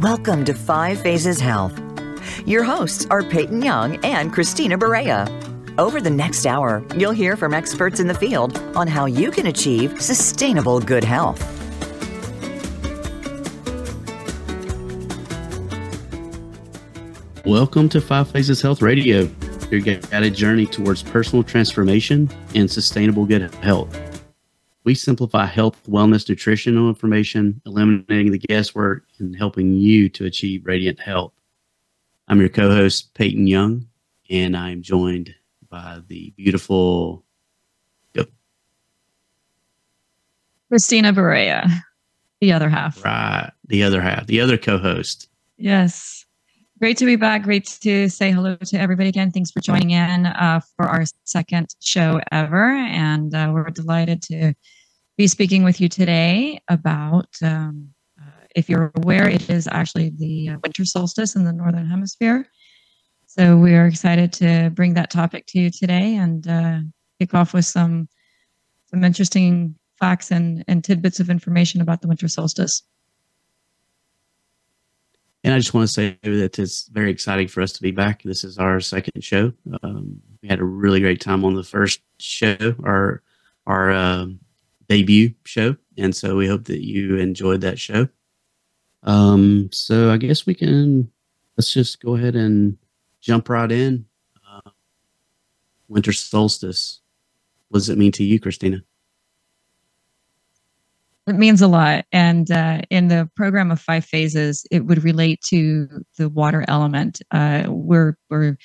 [0.00, 1.80] Welcome to Five Phases Health.
[2.44, 5.26] Your hosts are Peyton Young and Christina Berea.
[5.78, 9.46] Over the next hour, you'll hear from experts in the field on how you can
[9.46, 11.40] achieve sustainable good health.
[17.46, 19.30] Welcome to Five Phases Health Radio,
[19.70, 24.05] your guided journey towards personal transformation and sustainable good health.
[24.86, 31.00] We simplify health, wellness, nutritional information, eliminating the guesswork, and helping you to achieve radiant
[31.00, 31.32] health.
[32.28, 33.88] I'm your co host, Peyton Young,
[34.30, 35.34] and I'm joined
[35.68, 37.24] by the beautiful
[40.68, 41.68] Christina Berea,
[42.40, 43.04] the other half.
[43.04, 45.28] Right, the other half, the other co host.
[45.58, 46.24] Yes.
[46.78, 47.42] Great to be back.
[47.42, 49.30] Great to say hello to everybody again.
[49.30, 52.70] Thanks for joining in uh, for our second show ever.
[52.70, 54.54] And uh, we're delighted to
[55.16, 57.88] be speaking with you today about, um,
[58.20, 62.46] uh, if you're aware, it is actually the uh, winter solstice in the Northern Hemisphere.
[63.26, 66.78] So we are excited to bring that topic to you today and uh,
[67.18, 68.08] kick off with some
[68.86, 72.82] some interesting facts and, and tidbits of information about the winter solstice.
[75.42, 78.22] And I just want to say that it's very exciting for us to be back.
[78.22, 79.52] This is our second show.
[79.82, 83.22] Um, we had a really great time on the first show, our
[83.66, 84.40] our um,
[84.88, 88.08] debut show, and so we hope that you enjoyed that show.
[89.02, 91.10] Um, so I guess we can
[91.56, 92.76] let's just go ahead and
[93.20, 94.06] jump right in.
[94.48, 94.70] Uh,
[95.88, 97.00] winter solstice.
[97.68, 98.82] What does it mean to you, Christina?
[101.26, 102.04] It means a lot.
[102.12, 107.20] And uh, in the program of five phases, it would relate to the water element.
[107.32, 108.56] Uh, we're, we're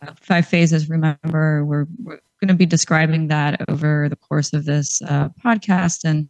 [0.00, 0.88] uh, five phases.
[0.88, 6.02] Remember, we're, we're going to be describing that over the course of this uh, podcast
[6.04, 6.28] and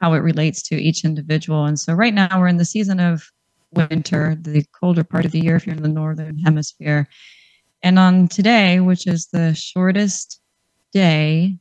[0.00, 1.64] how it relates to each individual.
[1.64, 3.28] And so, right now, we're in the season of
[3.72, 7.08] winter, the colder part of the year if you're in the northern hemisphere.
[7.82, 10.40] And on today, which is the shortest
[10.92, 11.56] day,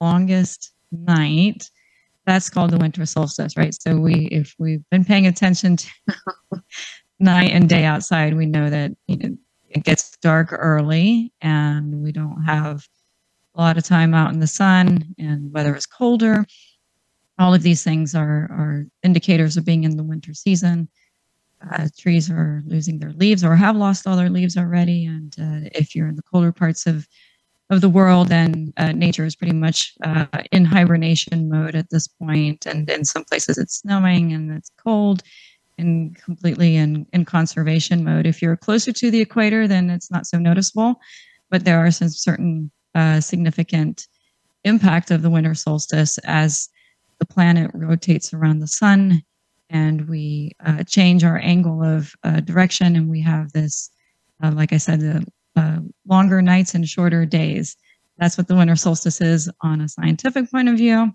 [0.00, 1.70] longest night,
[2.26, 3.74] that's called the winter solstice, right?
[3.80, 5.88] So we, if we've been paying attention to
[7.20, 9.36] night and day outside, we know that you know,
[9.70, 12.88] it gets dark early, and we don't have
[13.56, 16.44] a lot of time out in the sun, and weather is colder.
[17.38, 20.88] All of these things are are indicators of being in the winter season.
[21.72, 25.68] Uh, trees are losing their leaves or have lost all their leaves already, and uh,
[25.74, 27.06] if you're in the colder parts of
[27.70, 32.06] of the world then uh, nature is pretty much uh, in hibernation mode at this
[32.06, 32.64] point.
[32.66, 35.22] and in some places it's snowing and it's cold
[35.78, 40.26] and completely in, in conservation mode if you're closer to the equator then it's not
[40.26, 41.00] so noticeable
[41.50, 44.08] but there are some certain uh, significant
[44.64, 46.68] impact of the winter solstice as
[47.20, 49.22] the planet rotates around the sun
[49.70, 53.90] and we uh, change our angle of uh, direction and we have this
[54.42, 55.24] uh, like i said the
[55.56, 57.76] uh, longer nights and shorter days.
[58.18, 61.12] That's what the winter solstice is on a scientific point of view.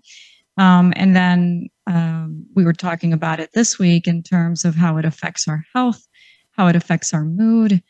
[0.58, 4.98] Um, and then um, we were talking about it this week in terms of how
[4.98, 6.06] it affects our health,
[6.52, 7.82] how it affects our mood,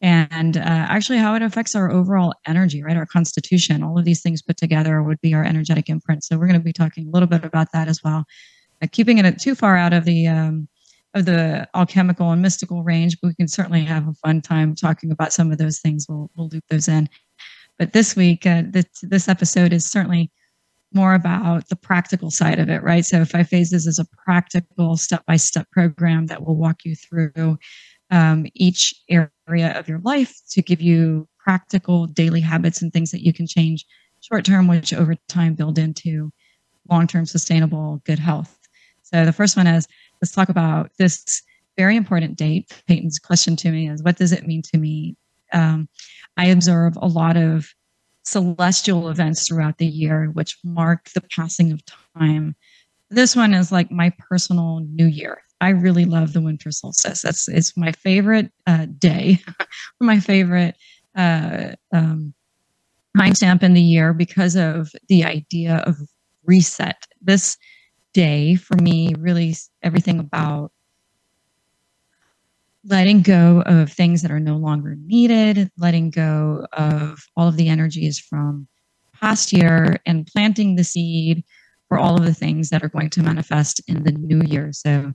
[0.00, 2.96] and uh, actually how it affects our overall energy, right?
[2.96, 3.82] Our constitution.
[3.82, 6.24] All of these things put together would be our energetic imprint.
[6.24, 8.24] So we're going to be talking a little bit about that as well.
[8.82, 10.68] Uh, keeping it too far out of the um,
[11.14, 15.10] of the alchemical and mystical range, but we can certainly have a fun time talking
[15.10, 16.06] about some of those things.
[16.08, 17.08] We'll, we'll loop those in.
[17.78, 20.30] But this week, uh, this, this episode is certainly
[20.92, 23.04] more about the practical side of it, right?
[23.04, 27.58] So, Five Phases is a practical step by step program that will walk you through
[28.10, 33.24] um, each area of your life to give you practical daily habits and things that
[33.24, 33.84] you can change
[34.20, 36.30] short term, which over time build into
[36.90, 38.58] long term sustainable good health.
[39.02, 39.86] So, the first one is
[40.20, 41.42] let's talk about this
[41.76, 42.70] very important date.
[42.86, 45.16] Peyton's question to me is, what does it mean to me?
[45.52, 45.88] Um,
[46.36, 47.72] I observe a lot of
[48.22, 51.80] celestial events throughout the year, which mark the passing of
[52.16, 52.54] time.
[53.08, 55.42] This one is like my personal new year.
[55.60, 57.22] I really love the winter solstice.
[57.22, 59.40] That's it's my favorite uh, day,
[60.00, 60.76] my favorite
[61.16, 62.34] uh, um,
[63.16, 65.96] timestamp in the year because of the idea of
[66.44, 67.06] reset.
[67.20, 67.56] This
[68.12, 70.72] day for me really everything about
[72.84, 77.68] letting go of things that are no longer needed, letting go of all of the
[77.68, 78.66] energies from
[79.14, 81.44] past year and planting the seed
[81.88, 84.72] for all of the things that are going to manifest in the new year.
[84.72, 85.12] So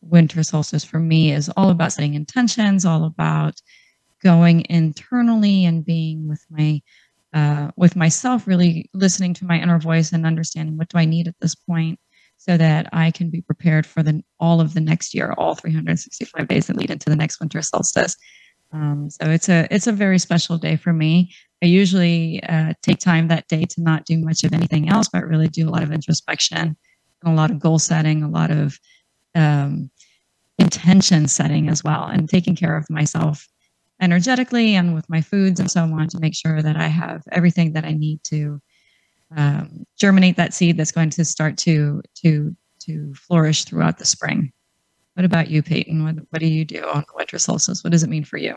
[0.00, 3.60] winter solstice for me is all about setting intentions, all about
[4.22, 6.80] going internally and being with my
[7.34, 11.28] uh, with myself, really listening to my inner voice and understanding what do I need
[11.28, 12.00] at this point
[12.38, 16.48] so that I can be prepared for the all of the next year, all 365
[16.48, 18.16] days that lead into the next winter solstice.
[18.72, 21.32] Um, so it's a it's a very special day for me.
[21.62, 25.26] I usually uh, take time that day to not do much of anything else, but
[25.26, 26.76] really do a lot of introspection,
[27.24, 28.78] a lot of goal setting, a lot of
[29.34, 29.90] um,
[30.58, 33.48] intention setting as well, and taking care of myself
[34.00, 37.72] energetically and with my foods and so on to make sure that I have everything
[37.72, 38.60] that I need to
[39.36, 44.52] um, germinate that seed that's going to start to to to flourish throughout the spring.
[45.14, 46.04] What about you, Peyton?
[46.04, 47.82] What, what do you do on the winter solstice?
[47.82, 48.54] What does it mean for you?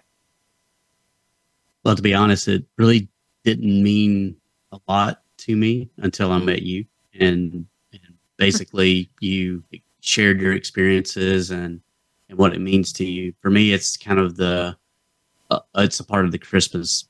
[1.84, 3.10] Well, to be honest, it really
[3.44, 4.36] didn't mean
[4.72, 6.86] a lot to me until I met you,
[7.20, 9.64] and, and basically you
[10.02, 11.82] shared your experiences and
[12.30, 13.34] and what it means to you.
[13.42, 14.76] For me, it's kind of the
[15.50, 17.08] uh, it's a part of the Christmas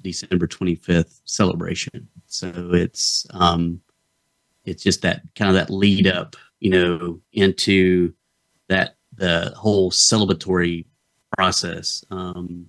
[0.00, 2.08] December 25th celebration.
[2.26, 3.80] So it's um
[4.64, 8.12] it's just that kind of that lead up, you know, into
[8.68, 10.86] that the whole celebratory
[11.36, 12.04] process.
[12.10, 12.66] Um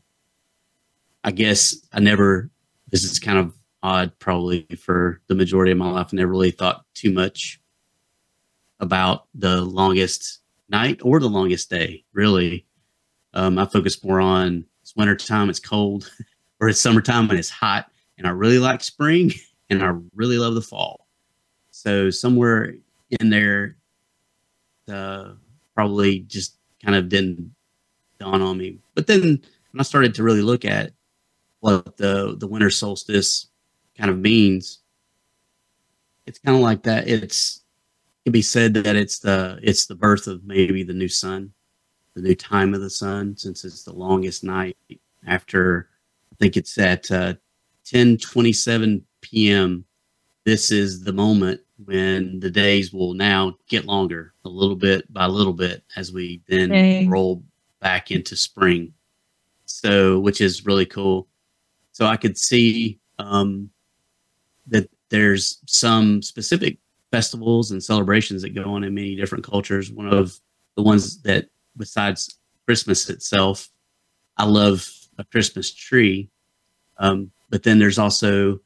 [1.24, 2.50] I guess I never
[2.90, 3.54] this is kind of
[3.84, 6.10] odd probably for the majority of my life.
[6.12, 7.61] I never really thought too much
[8.82, 10.40] about the longest
[10.70, 12.66] night or the longest day, really.
[13.34, 16.12] Um, I focus more on it's wintertime, it's cold,
[16.60, 17.90] or it's summertime and it's hot.
[18.18, 19.32] And I really like spring
[19.70, 21.08] and I really love the fall.
[21.70, 22.76] So somewhere
[23.20, 23.78] in there,
[24.92, 25.34] uh,
[25.76, 27.56] probably just kind of didn't
[28.20, 28.80] dawn on me.
[28.96, 29.22] But then
[29.72, 30.92] when I started to really look at
[31.60, 33.48] what the the winter solstice
[33.98, 34.80] kind of means,
[36.26, 37.08] it's kind of like that.
[37.08, 37.61] It's it
[38.24, 41.52] can be said that it's the it's the birth of maybe the new sun
[42.16, 44.78] the new time of the sun since it's the longest night
[45.26, 45.90] after
[46.32, 47.36] I think it's at uh,
[47.86, 49.86] 10 27 p.m.
[50.46, 55.26] This is the moment when the days will now get longer a little bit by
[55.26, 57.10] little bit as we then Dang.
[57.10, 57.44] roll
[57.80, 58.94] back into spring.
[59.66, 61.28] So, which is really cool.
[61.92, 63.70] So I could see um,
[64.68, 66.78] that there's some specific
[67.12, 69.92] festivals and celebrations that go on in many different cultures.
[69.92, 70.40] One of
[70.76, 71.48] the ones that
[71.78, 73.70] besides Christmas itself,
[74.38, 74.88] I love
[75.18, 76.30] a Christmas tree.
[76.98, 78.60] Um, but then there's also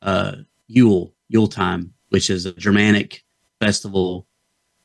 [0.00, 0.36] uh,
[0.66, 3.24] Yule, Yule time, which is a Germanic
[3.60, 4.26] festival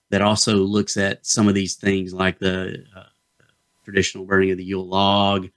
[0.10, 3.04] that also looks at some of these things like the uh,
[3.84, 5.50] traditional burning of the Yule log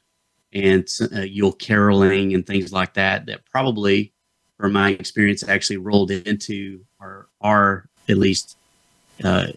[0.53, 4.13] and uh, Yule caroling and things like that, that probably,
[4.61, 8.57] from my experience, actually rolled into or are at least
[9.25, 9.49] uh,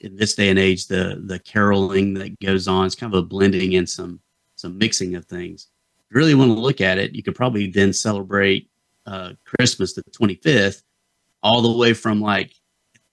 [0.00, 3.26] in this day and age, the the caroling that goes on is kind of a
[3.26, 4.20] blending and some
[4.56, 5.68] some mixing of things.
[5.98, 8.68] If you really want to look at it, you could probably then celebrate
[9.06, 10.82] uh, Christmas the 25th,
[11.42, 12.52] all the way from like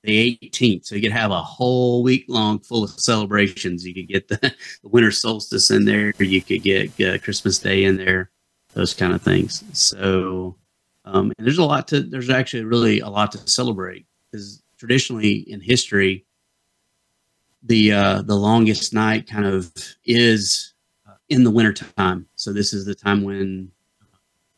[0.03, 0.85] the 18th.
[0.85, 3.85] So you could have a whole week long full of celebrations.
[3.85, 4.37] You could get the,
[4.83, 6.13] the winter solstice in there.
[6.19, 8.29] You could get uh, Christmas Day in there,
[8.73, 9.63] those kind of things.
[9.73, 10.55] So,
[11.11, 15.37] um, and there's a lot to, there's actually really a lot to celebrate because traditionally
[15.49, 16.25] in history,
[17.63, 19.71] the uh, the longest night kind of
[20.05, 20.73] is
[21.07, 22.27] uh, in the wintertime.
[22.35, 23.71] So this is the time when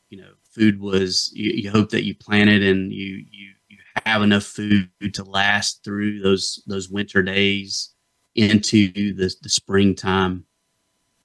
[0.10, 4.22] you know food was you, you hope that you planted and you you you have
[4.22, 7.90] enough food to last through those those winter days
[8.36, 10.46] into the the springtime.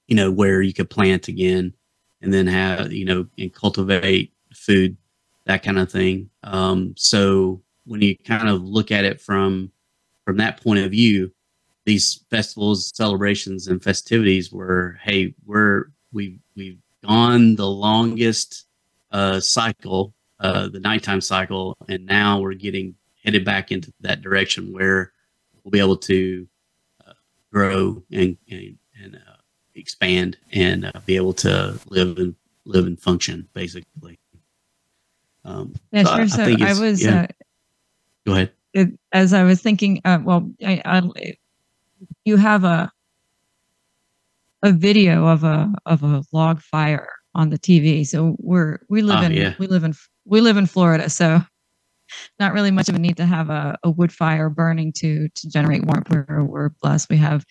[0.06, 1.75] You know where you could plant again
[2.23, 4.97] and then have you know and cultivate food
[5.47, 6.29] that kind of thing.
[6.43, 9.73] Um, so when you kind of look at it from
[10.25, 11.33] from that point of view,
[11.85, 18.67] these festivals, celebrations, and festivities were, hey, we're we've we've gone the longest
[19.12, 24.73] uh, cycle, uh, the nighttime cycle, and now we're getting headed back into that direction
[24.73, 25.12] where
[25.62, 26.47] we'll be able to
[27.07, 27.12] uh,
[27.53, 29.37] grow and and, and uh,
[29.76, 32.35] expand and uh, be able to live and
[32.65, 34.19] live and function basically.
[35.47, 36.45] Um, yeah, so sure.
[36.45, 37.03] I, I, I was.
[37.03, 37.23] Yeah.
[37.23, 37.26] Uh,
[38.26, 38.53] Go ahead.
[38.75, 41.37] It, as I was thinking, well, I, I
[42.25, 42.93] you have a
[44.62, 48.07] a video of a of a log fire on the TV.
[48.07, 49.55] So we're we live oh, in yeah.
[49.59, 51.41] we live in we live in Florida, so
[52.38, 55.49] not really much of a need to have a, a wood fire burning to to
[55.49, 56.11] generate warmth.
[56.11, 57.09] We're we're blessed.
[57.09, 57.45] We have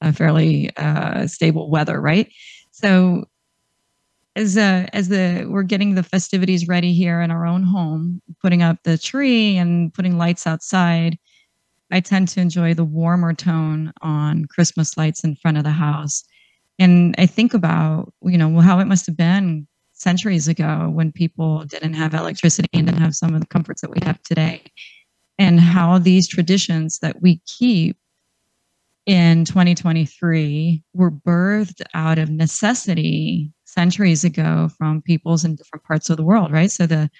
[0.00, 2.30] a fairly uh, stable weather, right?
[2.70, 3.24] So
[4.38, 8.62] as uh, as the we're getting the festivities ready here in our own home, putting
[8.62, 11.18] up the tree and putting lights outside,
[11.90, 16.24] I tend to enjoy the warmer tone on Christmas lights in front of the house.
[16.78, 21.64] And I think about, you know, how it must have been centuries ago when people
[21.64, 24.62] didn't have electricity and didn't have some of the comforts that we have today.
[25.40, 27.96] and how these traditions that we keep
[29.06, 36.16] in 2023 were birthed out of necessity centuries ago from peoples in different parts of
[36.16, 36.70] the world, right?
[36.70, 37.10] So the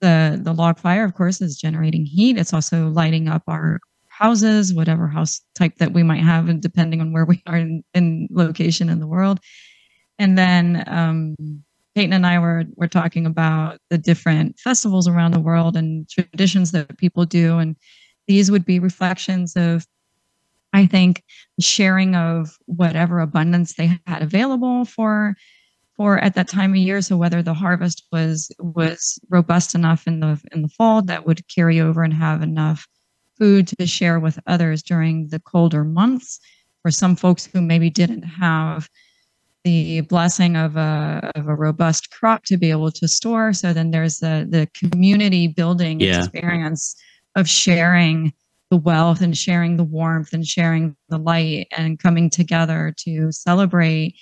[0.00, 2.38] the the log fire, of course, is generating heat.
[2.38, 7.00] It's also lighting up our houses, whatever house type that we might have, and depending
[7.00, 9.40] on where we are in, in location in the world.
[10.18, 11.34] And then um,
[11.94, 16.72] Peyton and I were were talking about the different festivals around the world and traditions
[16.72, 17.76] that people do, and
[18.26, 19.86] these would be reflections of,
[20.72, 21.22] I think,
[21.60, 25.36] sharing of whatever abundance they had available for
[25.96, 27.00] for at that time of year.
[27.00, 31.46] So whether the harvest was was robust enough in the in the fall that would
[31.48, 32.86] carry over and have enough
[33.38, 36.40] food to share with others during the colder months.
[36.82, 38.88] For some folks who maybe didn't have
[39.64, 43.52] the blessing of a of a robust crop to be able to store.
[43.52, 46.18] So then there's the the community building yeah.
[46.18, 46.94] experience
[47.34, 48.32] of sharing
[48.70, 54.16] the wealth and sharing the warmth and sharing the light and coming together to celebrate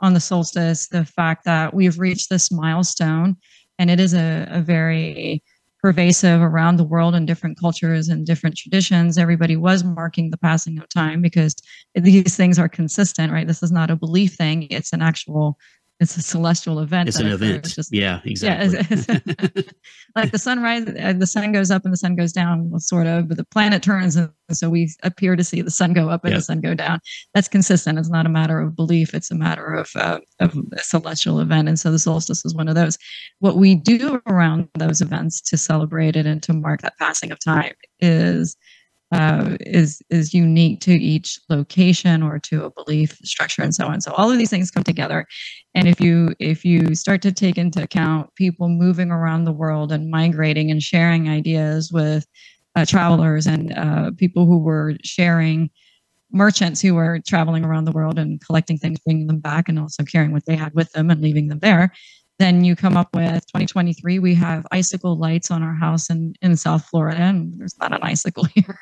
[0.00, 3.36] on the solstice the fact that we've reached this milestone
[3.78, 5.42] and it is a, a very
[5.80, 9.16] pervasive around the world in different cultures and different traditions.
[9.16, 11.54] Everybody was marking the passing of time because
[11.94, 13.46] these things are consistent, right?
[13.46, 15.56] This is not a belief thing, it's an actual
[16.00, 17.08] it's a celestial event.
[17.08, 17.64] It's an event.
[17.64, 18.80] Just, yeah, exactly.
[19.08, 19.62] Yeah,
[20.16, 23.26] like the sunrise, uh, the sun goes up and the sun goes down, sort of,
[23.26, 24.14] but the planet turns.
[24.14, 26.38] And so we appear to see the sun go up and yep.
[26.38, 27.00] the sun go down.
[27.34, 27.98] That's consistent.
[27.98, 29.12] It's not a matter of belief.
[29.12, 31.68] It's a matter of, uh, of a celestial event.
[31.68, 32.96] And so the solstice is one of those.
[33.40, 37.40] What we do around those events to celebrate it and to mark that passing of
[37.40, 38.56] time is
[39.12, 44.00] uh, is is unique to each location or to a belief structure and so on.
[44.00, 45.26] So all of these things come together,
[45.74, 49.92] and if you if you start to take into account people moving around the world
[49.92, 52.26] and migrating and sharing ideas with
[52.76, 55.70] uh, travelers and uh, people who were sharing
[56.30, 60.02] merchants who were traveling around the world and collecting things, bringing them back, and also
[60.04, 61.90] carrying what they had with them and leaving them there.
[62.38, 64.18] Then you come up with 2023.
[64.18, 68.02] We have icicle lights on our house in, in South Florida, and there's not an
[68.02, 68.78] icicle here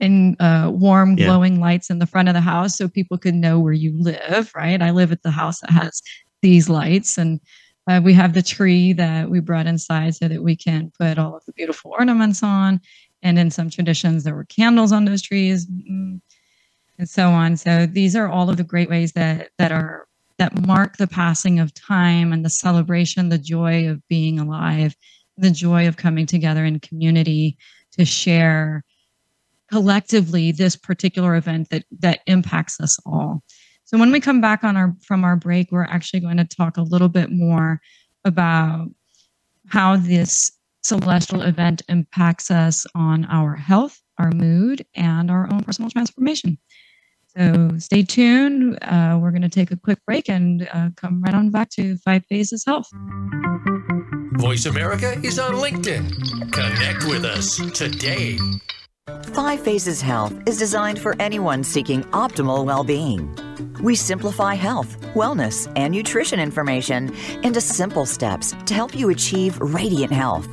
[0.00, 1.60] and uh, warm glowing yeah.
[1.60, 4.82] lights in the front of the house so people could know where you live right
[4.82, 6.02] i live at the house that has
[6.42, 7.40] these lights and
[7.88, 11.34] uh, we have the tree that we brought inside so that we can put all
[11.34, 12.80] of the beautiful ornaments on
[13.22, 16.20] and in some traditions there were candles on those trees mm,
[16.98, 20.06] and so on so these are all of the great ways that that are
[20.38, 24.94] that mark the passing of time and the celebration the joy of being alive
[25.36, 27.56] the joy of coming together in community
[27.92, 28.84] to share
[29.70, 33.42] collectively this particular event that that impacts us all.
[33.84, 36.76] So when we come back on our from our break, we're actually going to talk
[36.76, 37.80] a little bit more
[38.24, 38.88] about
[39.68, 45.90] how this celestial event impacts us on our health, our mood, and our own personal
[45.90, 46.58] transformation.
[47.36, 48.78] So stay tuned.
[48.82, 51.96] Uh, we're going to take a quick break and uh, come right on back to
[51.98, 52.88] Five Phases Health.
[54.38, 56.52] Voice America is on LinkedIn.
[56.52, 58.38] Connect with us today.
[59.34, 63.34] Five Phases Health is designed for anyone seeking optimal well being.
[63.80, 70.12] We simplify health, wellness, and nutrition information into simple steps to help you achieve radiant
[70.12, 70.48] health.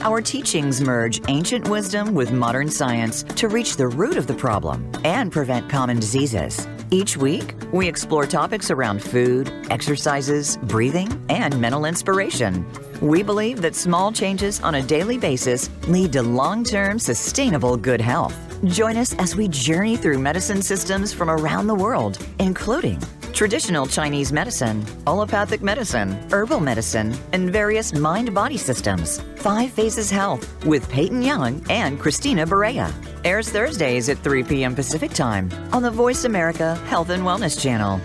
[0.00, 4.90] Our teachings merge ancient wisdom with modern science to reach the root of the problem
[5.04, 6.66] and prevent common diseases.
[6.92, 12.66] Each week, we explore topics around food, exercises, breathing, and mental inspiration.
[13.00, 18.00] We believe that small changes on a daily basis lead to long term sustainable good
[18.00, 18.34] health.
[18.64, 23.00] Join us as we journey through medicine systems from around the world, including
[23.32, 29.20] traditional Chinese medicine, allopathic medicine, herbal medicine, and various mind body systems.
[29.36, 32.92] Five Phases Health with Peyton Young and Christina Berea.
[33.24, 34.74] Airs Thursdays at 3 p.m.
[34.74, 38.00] Pacific Time on the Voice America Health and Wellness Channel.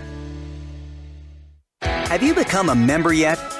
[1.82, 3.38] Have you become a member yet?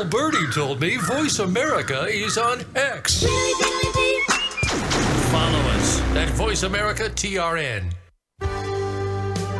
[0.00, 3.22] Birdie told me Voice America is on X.
[5.30, 7.92] Follow us at Voice America TRN.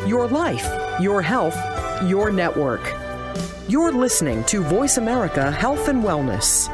[0.08, 0.66] Your life,
[1.00, 1.56] your health,
[2.04, 2.80] your network.
[3.68, 6.66] You're listening to Voice America Health and Wellness.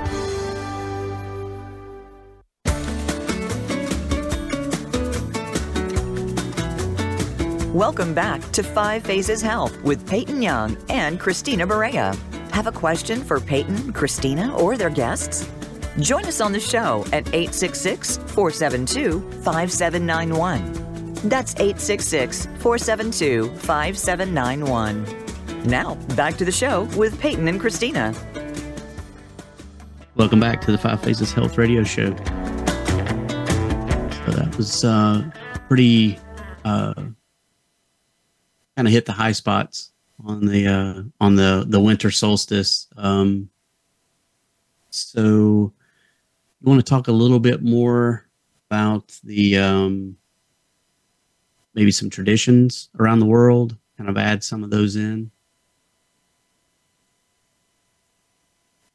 [7.74, 12.16] Welcome back to Five Phases Health with Peyton Young and Christina Berea.
[12.58, 15.48] Have a question for Peyton, Christina, or their guests?
[16.00, 20.72] Join us on the show at 866 472 5791.
[21.28, 25.68] That's 866 472 5791.
[25.68, 28.12] Now, back to the show with Peyton and Christina.
[30.16, 32.16] Welcome back to the Five Phases Health Radio Show.
[32.16, 32.24] So
[34.32, 35.30] that was uh,
[35.68, 36.18] pretty
[36.64, 37.14] uh, kind
[38.78, 39.92] of hit the high spots
[40.24, 42.88] on the uh, on the the winter solstice.
[42.96, 43.48] Um,
[44.90, 45.72] so, you
[46.62, 48.26] want to talk a little bit more
[48.70, 50.16] about the um,
[51.74, 53.76] maybe some traditions around the world?
[53.96, 55.30] Kind of add some of those in.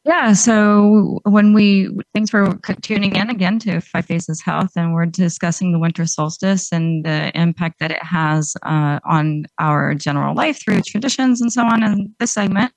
[0.05, 0.33] Yeah.
[0.33, 5.71] So when we, thanks for tuning in again to Five Phases Health, and we're discussing
[5.71, 10.81] the winter solstice and the impact that it has uh, on our general life through
[10.81, 11.83] traditions and so on.
[11.83, 12.73] In this segment,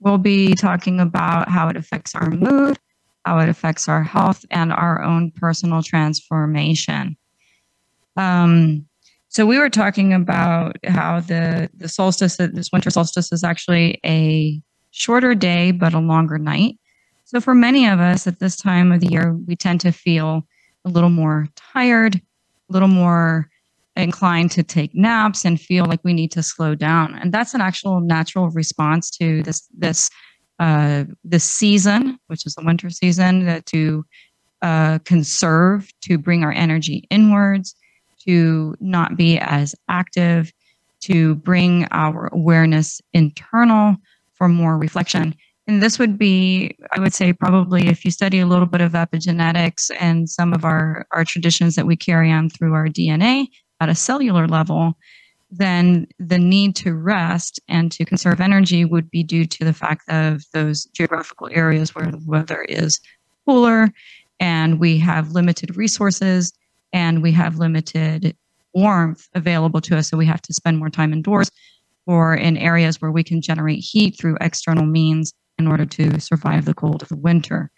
[0.00, 2.76] we'll be talking about how it affects our mood,
[3.24, 7.16] how it affects our health, and our own personal transformation.
[8.16, 8.86] Um,
[9.28, 14.60] so we were talking about how the the solstice, this winter solstice, is actually a
[14.94, 16.78] shorter day, but a longer night.
[17.24, 20.46] So, for many of us at this time of the year, we tend to feel
[20.84, 23.48] a little more tired, a little more
[23.96, 27.14] inclined to take naps and feel like we need to slow down.
[27.14, 30.10] And that's an actual natural response to this this
[30.60, 34.04] uh, this season, which is the winter season, uh, to
[34.62, 37.74] uh, conserve, to bring our energy inwards,
[38.26, 40.52] to not be as active,
[41.00, 43.96] to bring our awareness internal
[44.44, 45.34] for more reflection.
[45.66, 48.92] And this would be, I would say, probably if you study a little bit of
[48.92, 53.46] epigenetics and some of our, our traditions that we carry on through our DNA
[53.80, 54.98] at a cellular level,
[55.50, 60.06] then the need to rest and to conserve energy would be due to the fact
[60.10, 63.00] of those geographical areas where the weather is
[63.46, 63.88] cooler
[64.40, 66.52] and we have limited resources
[66.92, 68.36] and we have limited
[68.74, 70.10] warmth available to us.
[70.10, 71.50] So we have to spend more time indoors
[72.06, 76.64] or in areas where we can generate heat through external means in order to survive
[76.64, 77.70] the cold of the winter.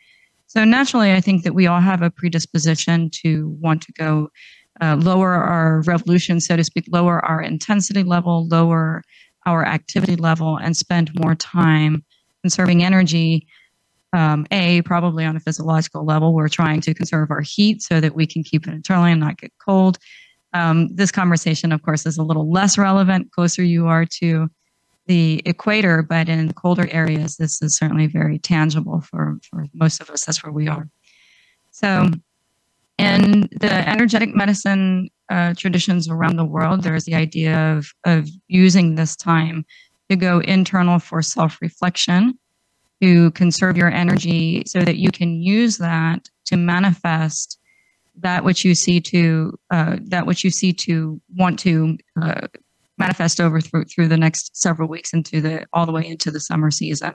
[0.46, 4.28] So naturally, I think that we all have a predisposition to want to go
[4.80, 9.02] uh, lower our revolution, so to speak, lower our intensity level, lower
[9.46, 12.04] our activity level, and spend more time
[12.42, 13.46] conserving energy.
[14.12, 18.14] Um, a, probably on a physiological level, we're trying to conserve our heat so that
[18.14, 19.98] we can keep it internally and not get cold.
[20.56, 24.48] Um, this conversation, of course, is a little less relevant closer you are to
[25.06, 30.08] the equator, but in colder areas, this is certainly very tangible for, for most of
[30.08, 30.24] us.
[30.24, 30.88] That's where we are.
[31.72, 32.10] So,
[32.96, 38.94] in the energetic medicine uh, traditions around the world, there's the idea of, of using
[38.94, 39.66] this time
[40.08, 42.38] to go internal for self reflection,
[43.02, 47.58] to conserve your energy so that you can use that to manifest
[48.18, 52.46] that which you see to uh, that which you see to want to uh,
[52.98, 56.40] manifest over through through the next several weeks into the all the way into the
[56.40, 57.14] summer season.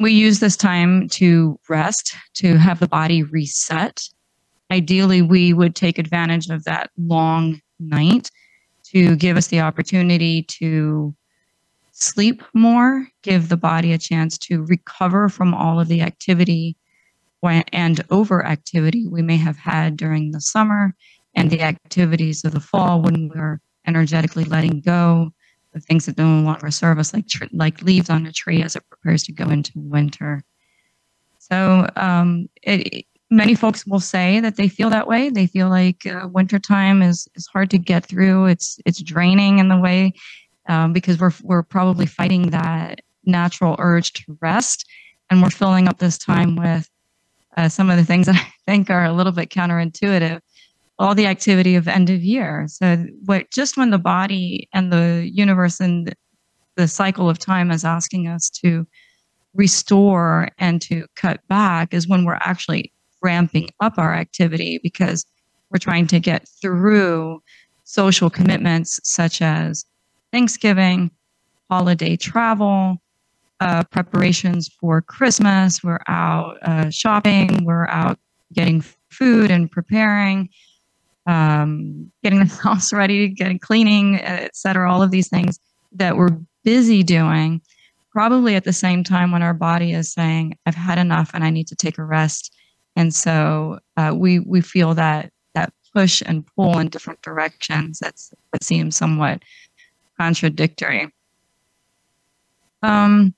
[0.00, 4.08] We use this time to rest, to have the body reset.
[4.70, 8.30] Ideally, we would take advantage of that long night
[8.92, 11.14] to give us the opportunity to
[11.90, 16.76] sleep more, give the body a chance to recover from all of the activity
[17.42, 20.94] and overactivity we may have had during the summer
[21.34, 25.30] and the activities of the fall when we're energetically letting go
[25.74, 28.88] of things that no longer serve us, like like leaves on a tree as it
[28.90, 30.42] prepares to go into winter.
[31.38, 35.30] So um, it, many folks will say that they feel that way.
[35.30, 38.46] They feel like uh, wintertime is is hard to get through.
[38.46, 40.12] It's it's draining in the way
[40.68, 44.86] um, because we're we're probably fighting that natural urge to rest,
[45.30, 46.88] and we're filling up this time with
[47.58, 50.40] uh, some of the things that I think are a little bit counterintuitive.
[51.00, 52.66] All the activity of end of year.
[52.68, 56.12] So, what just when the body and the universe and
[56.76, 58.86] the cycle of time is asking us to
[59.54, 62.92] restore and to cut back is when we're actually
[63.22, 65.24] ramping up our activity because
[65.70, 67.42] we're trying to get through
[67.84, 69.84] social commitments such as
[70.32, 71.10] Thanksgiving,
[71.70, 73.00] holiday travel,
[73.60, 75.82] uh, preparations for Christmas.
[75.82, 77.64] We're out uh, shopping.
[77.64, 78.18] We're out
[78.52, 80.48] getting food and preparing,
[81.26, 84.90] um, getting the house ready, getting cleaning, etc.
[84.90, 85.58] All of these things
[85.92, 87.60] that we're busy doing,
[88.10, 91.50] probably at the same time when our body is saying, "I've had enough and I
[91.50, 92.54] need to take a rest."
[92.96, 97.98] And so uh, we we feel that that push and pull in different directions.
[97.98, 99.42] That's that seems somewhat
[100.18, 101.12] contradictory.
[102.82, 103.34] Um,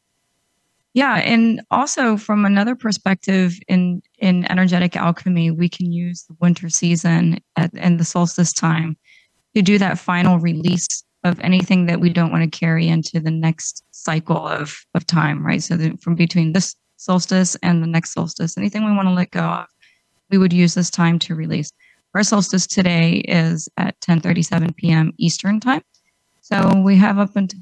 [0.92, 6.68] yeah, and also from another perspective, in in energetic alchemy, we can use the winter
[6.68, 8.96] season at, and the solstice time
[9.54, 13.30] to do that final release of anything that we don't want to carry into the
[13.30, 15.62] next cycle of of time, right?
[15.62, 19.44] So from between this solstice and the next solstice, anything we want to let go
[19.44, 19.66] of,
[20.30, 21.70] we would use this time to release.
[22.14, 25.12] Our solstice today is at 10:37 p.m.
[25.18, 25.82] Eastern time,
[26.40, 27.60] so we have up until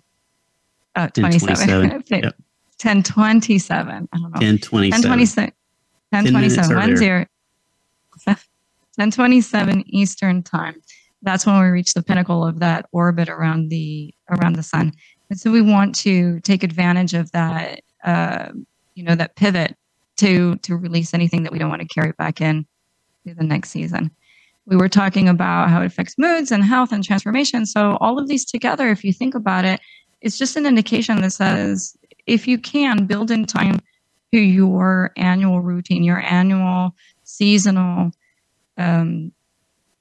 [0.96, 2.04] uh, 27.
[2.08, 2.34] yep.
[2.82, 4.08] 1027.
[4.12, 4.28] I don't know.
[4.34, 5.52] 1027.
[6.10, 6.66] 1027.
[6.66, 7.26] 1027.
[8.96, 10.74] 1027 Eastern time.
[11.22, 14.92] That's when we reach the pinnacle of that orbit around the around the sun.
[15.30, 18.50] And so we want to take advantage of that, uh,
[18.94, 19.76] you know, that pivot
[20.18, 22.64] to to release anything that we don't want to carry back in
[23.26, 24.10] to the next season.
[24.66, 27.66] We were talking about how it affects moods and health and transformation.
[27.66, 29.80] So all of these together, if you think about it,
[30.20, 31.96] it's just an indication that says
[32.28, 33.80] if you can build in time
[34.32, 38.10] to your annual routine, your annual seasonal
[38.76, 39.32] um,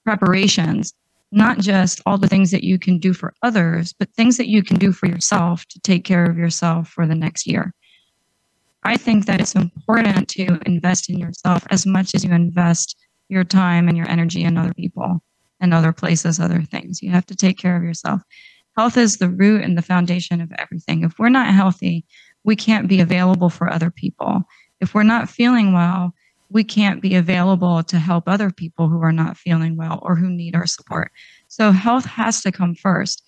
[0.04, 0.94] preparations,
[1.32, 4.62] not just all the things that you can do for others, but things that you
[4.62, 7.74] can do for yourself to take care of yourself for the next year.
[8.84, 12.96] I think that it's important to invest in yourself as much as you invest
[13.30, 15.22] your time and your energy in other people
[15.60, 17.02] and other places, other things.
[17.02, 18.22] You have to take care of yourself.
[18.78, 21.04] Health is the root and the foundation of everything.
[21.04, 22.06] If we're not healthy,
[22.44, 24.44] we can't be available for other people.
[24.80, 26.14] If we're not feeling well,
[26.50, 30.30] we can't be available to help other people who are not feeling well or who
[30.30, 31.12] need our support.
[31.48, 33.24] So health has to come first.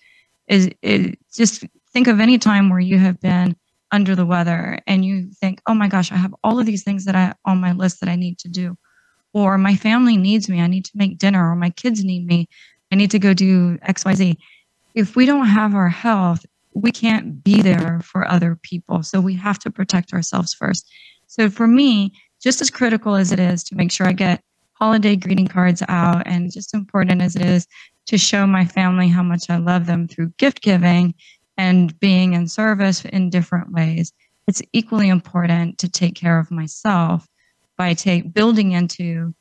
[0.46, 3.56] Is it just think of any time where you have been
[3.90, 7.04] under the weather and you think, "Oh my gosh, I have all of these things
[7.06, 8.78] that I on my list that I need to do."
[9.32, 12.48] Or my family needs me, I need to make dinner or my kids need me.
[12.92, 14.36] I need to go do XYZ
[14.94, 19.02] if we don't have our health, we can't be there for other people.
[19.02, 20.88] So we have to protect ourselves first.
[21.26, 24.42] So for me, just as critical as it is to make sure I get
[24.74, 27.66] holiday greeting cards out, and just as important as it is
[28.06, 31.14] to show my family how much I love them through gift giving
[31.58, 34.12] and being in service in different ways,
[34.46, 37.28] it's equally important to take care of myself
[37.76, 39.34] by take building into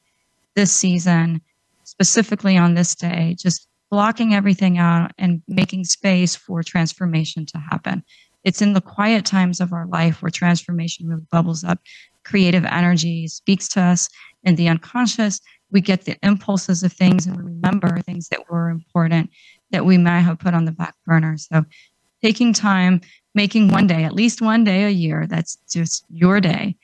[0.55, 1.41] this season
[1.85, 8.03] specifically on this day just blocking everything out and making space for transformation to happen.
[8.43, 11.79] It's in the quiet times of our life where transformation really bubbles up.
[12.23, 14.09] Creative energy speaks to us
[14.43, 15.41] in the unconscious.
[15.71, 19.29] We get the impulses of things and we remember things that were important
[19.71, 21.37] that we might have put on the back burner.
[21.37, 21.63] So,
[22.23, 23.01] taking time,
[23.35, 26.75] making one day, at least one day a year, that's just your day,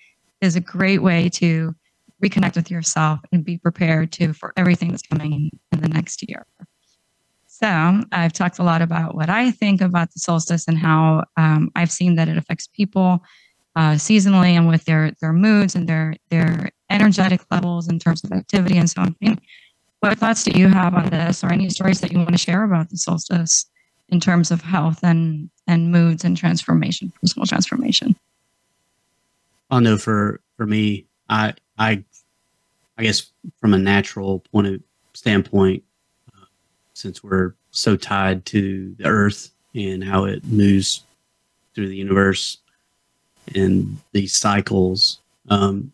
[0.41, 1.75] is a great way to
[2.23, 6.45] reconnect with yourself and be prepared to for everything that's coming in the next year.
[7.61, 11.71] So I've talked a lot about what I think about the solstice and how um,
[11.73, 13.23] I've seen that it affects people
[13.77, 18.33] uh, seasonally and with their their moods and their their energetic levels in terms of
[18.33, 19.15] activity and so on.
[20.01, 22.65] What thoughts do you have on this, or any stories that you want to share
[22.65, 23.67] about the solstice
[24.09, 28.17] in terms of health and and moods and transformation, personal transformation?
[29.71, 32.03] I know for for me, I I
[32.97, 35.84] I guess from a natural point of standpoint,
[36.95, 41.03] since we're so tied to the earth and how it moves
[41.73, 42.57] through the universe
[43.53, 45.91] and these cycles um,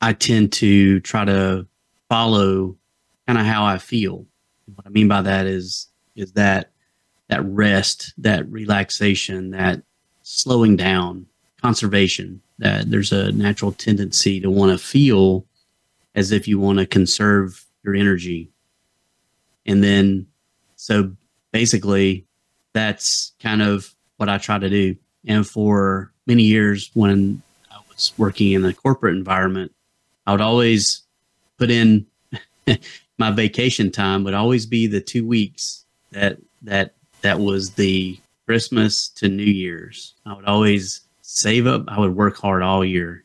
[0.00, 1.66] i tend to try to
[2.08, 2.76] follow
[3.26, 4.26] kind of how i feel.
[4.74, 6.70] What i mean by that is is that
[7.28, 9.82] that rest that relaxation that
[10.22, 11.26] slowing down
[11.62, 15.46] conservation that there's a natural tendency to want to feel
[16.14, 18.50] as if you want to conserve your energy
[19.66, 20.26] and then,
[20.76, 21.12] so
[21.52, 22.26] basically,
[22.72, 24.96] that's kind of what I try to do.
[25.26, 29.72] And for many years, when I was working in the corporate environment,
[30.26, 31.02] I would always
[31.58, 32.06] put in
[33.18, 39.08] my vacation time would always be the two weeks that that that was the Christmas
[39.08, 40.14] to New Year's.
[40.26, 41.84] I would always save up.
[41.88, 43.24] I would work hard all year.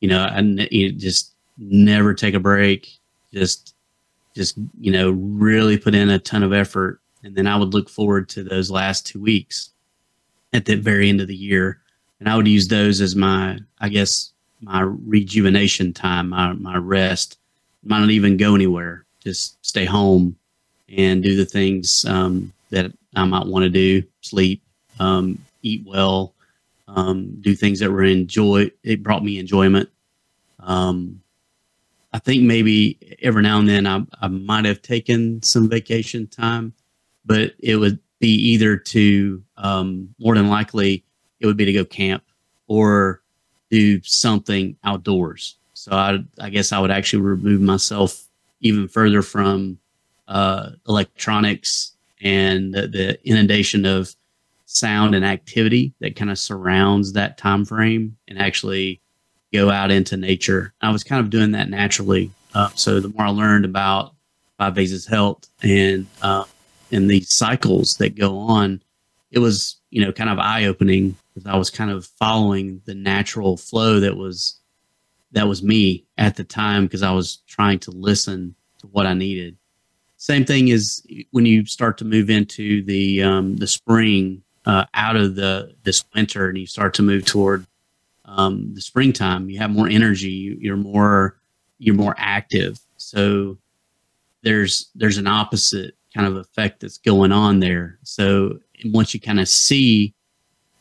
[0.00, 0.40] You know, I
[0.96, 2.98] just never take a break.
[3.32, 3.74] Just
[4.38, 7.00] just you know really put in a ton of effort.
[7.24, 9.70] And then i would look forward to those last two weeks
[10.52, 11.80] at the very end of the year.
[12.20, 17.38] And i would use those as my i guess my rejuvenation time my, my rest.
[17.84, 19.04] Might not even go anywhere.
[19.22, 20.36] Just stay home
[20.96, 24.02] and do the things um, that i might want to do.
[24.20, 24.62] Sleep
[25.00, 26.32] um, eat well
[26.86, 29.88] um, do things that were enjoy it brought me enjoyment.
[30.60, 31.20] Um,
[32.12, 36.72] I think maybe every now and then I, I might have taken some vacation time,
[37.24, 41.04] but it would be either to um, more than likely
[41.40, 42.24] it would be to go camp
[42.66, 43.22] or
[43.70, 45.56] do something outdoors.
[45.74, 48.26] So I, I guess I would actually remove myself
[48.60, 49.78] even further from
[50.26, 54.14] uh, electronics and the, the inundation of
[54.66, 59.00] sound and activity that kind of surrounds that time frame and actually
[59.52, 60.72] go out into nature.
[60.80, 62.30] I was kind of doing that naturally.
[62.54, 64.14] Uh, so the more I learned about
[64.58, 66.44] five phases health and uh,
[66.90, 68.82] and these cycles that go on,
[69.30, 72.94] it was you know kind of eye opening because I was kind of following the
[72.94, 74.58] natural flow that was
[75.32, 79.14] that was me at the time because I was trying to listen to what I
[79.14, 79.56] needed.
[80.16, 85.16] Same thing is when you start to move into the um, the spring uh, out
[85.16, 87.66] of the this winter and you start to move toward
[88.28, 89.48] um, the springtime.
[89.48, 90.56] You have more energy.
[90.60, 91.40] You're more
[91.78, 92.78] you're more active.
[92.96, 93.58] So
[94.42, 97.98] there's there's an opposite kind of effect that's going on there.
[98.02, 100.14] So once you kind of see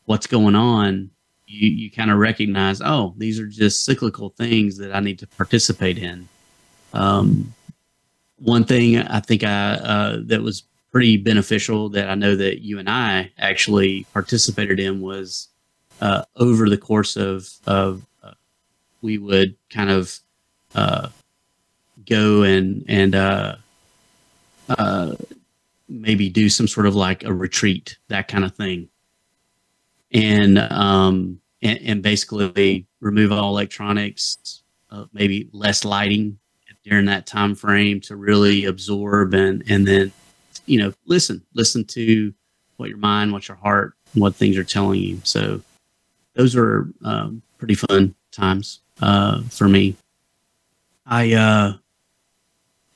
[0.06, 1.10] what's going on,
[1.46, 5.28] you, you kind of recognize, oh, these are just cyclical things that I need to
[5.28, 6.28] participate in.
[6.94, 7.54] Um,
[8.38, 12.80] one thing I think I uh, that was pretty beneficial that I know that you
[12.80, 15.50] and I actually participated in was
[16.02, 18.32] uh, over the course of of uh,
[19.02, 20.20] we would kind of
[20.76, 21.10] uh,
[22.08, 23.56] go and and uh,
[24.70, 25.16] uh,
[25.90, 28.90] maybe do some sort of like a retreat that kind of thing.
[30.12, 36.38] And um and, and basically remove all electronics uh, maybe less lighting
[36.84, 40.12] during that time frame to really absorb and and then
[40.66, 42.34] you know listen listen to
[42.78, 45.20] what your mind what your heart what things are telling you.
[45.24, 45.62] So
[46.38, 49.95] those were um, pretty fun times uh, for me.
[51.06, 51.73] I uh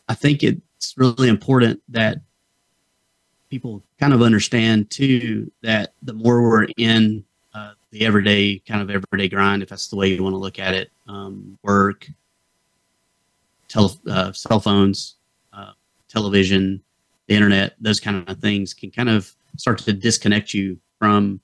[0.10, 2.20] i think it's really important that
[3.50, 7.24] people kind of understand too that the more we're in
[7.54, 10.60] uh, the everyday kind of everyday grind if that's the way you want to look
[10.60, 12.06] at it um, work
[13.72, 15.16] tele, uh, cell phones,
[15.54, 15.72] uh,
[16.10, 16.82] television,
[17.28, 21.40] the internet, those kind of things can kind of start to disconnect you from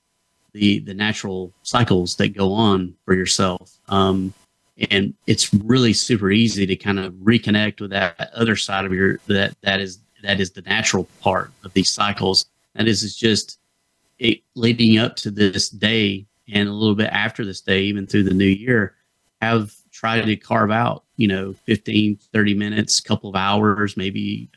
[0.52, 3.78] the the natural cycles that go on for yourself.
[3.88, 4.32] Um,
[4.90, 9.18] and it's really super easy to kind of reconnect with that other side of your
[9.26, 12.46] that that is that is the natural part of these cycles.
[12.74, 13.58] That is, is just
[14.18, 18.24] it, leading up to this day and a little bit after this day, even through
[18.24, 18.94] the new year,
[19.40, 24.48] have tried to carve out you know 15 30 minutes couple of hours maybe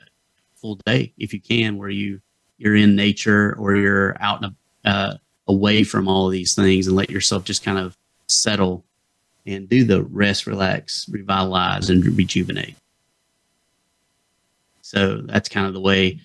[0.55, 2.21] full day if you can where you
[2.57, 5.15] you're in nature or you're out and uh,
[5.51, 8.85] away from all of these things and let yourself just kind of settle
[9.45, 12.75] and do the rest relax revitalize and rejuvenate.
[14.81, 16.19] So that's kind of the way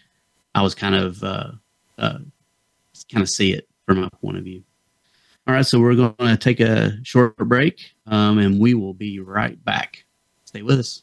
[0.55, 1.51] i was kind of uh,
[1.99, 2.19] uh,
[3.13, 4.63] kind of see it from my point of view.
[5.47, 9.21] All right so we're going to take a short break um, and we will be
[9.21, 10.05] right back.
[10.45, 11.03] Stay with us.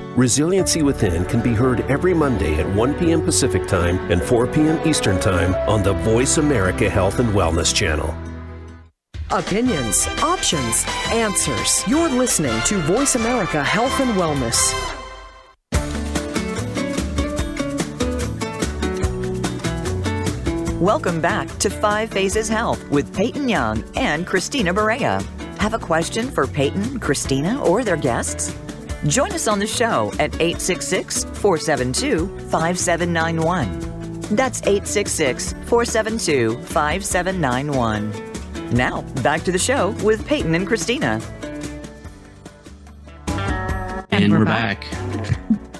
[0.17, 3.21] Resiliency Within can be heard every Monday at 1 p.m.
[3.21, 4.85] Pacific Time and 4 p.m.
[4.85, 8.13] Eastern Time on the Voice America Health and Wellness Channel.
[9.29, 11.87] Opinions, options, answers.
[11.87, 14.73] You're listening to Voice America Health and Wellness.
[20.81, 25.23] Welcome back to Five Phases Health with Peyton Young and Christina Berea.
[25.59, 28.53] Have a question for Peyton, Christina, or their guests?
[29.07, 34.19] Join us on the show at 866 472 5791.
[34.35, 38.75] That's 866 472 5791.
[38.75, 41.19] Now, back to the show with Peyton and Christina.
[44.11, 44.85] And, we're, back.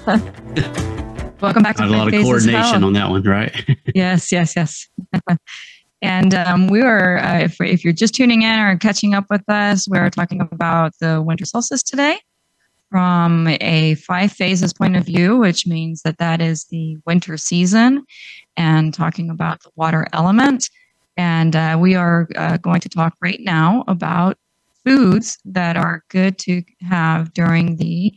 [1.40, 2.82] Welcome back to Got a lot of coordination Health.
[2.82, 3.54] on that one, right?
[3.94, 4.88] yes, yes, yes.
[6.02, 9.48] and um, we were, uh, if, if you're just tuning in or catching up with
[9.48, 12.18] us, we're talking about the winter solstice today
[12.92, 18.04] from a five phases point of view, which means that that is the winter season,
[18.58, 20.68] and talking about the water element.
[21.16, 24.36] And uh, we are uh, going to talk right now about
[24.84, 28.12] foods that are good to have during the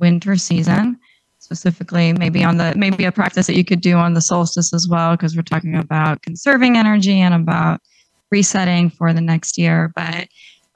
[0.00, 0.98] winter season
[1.38, 4.88] specifically maybe on the maybe a practice that you could do on the solstice as
[4.88, 7.80] well because we're talking about conserving energy and about
[8.32, 10.26] resetting for the next year but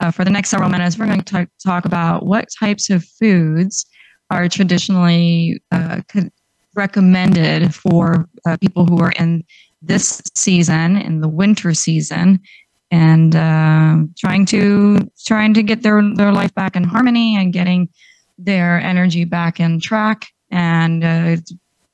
[0.01, 3.87] uh, for the next several minutes we're going to talk, about what types of foods
[4.31, 6.31] are traditionally uh, co-
[6.75, 9.45] recommended for uh, people who are in
[9.83, 12.41] this season in the winter season
[12.91, 17.89] and uh, trying to trying to get their their life back in harmony and getting
[18.39, 21.37] their energy back in track and uh,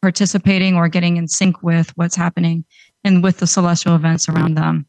[0.00, 2.64] participating or getting in sync with what's happening
[3.04, 4.86] and with the celestial events around them.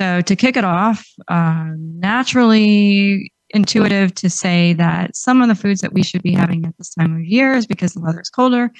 [0.00, 5.80] So, to kick it off, uh, naturally intuitive to say that some of the foods
[5.80, 8.28] that we should be having at this time of year is because the weather is
[8.30, 8.70] colder.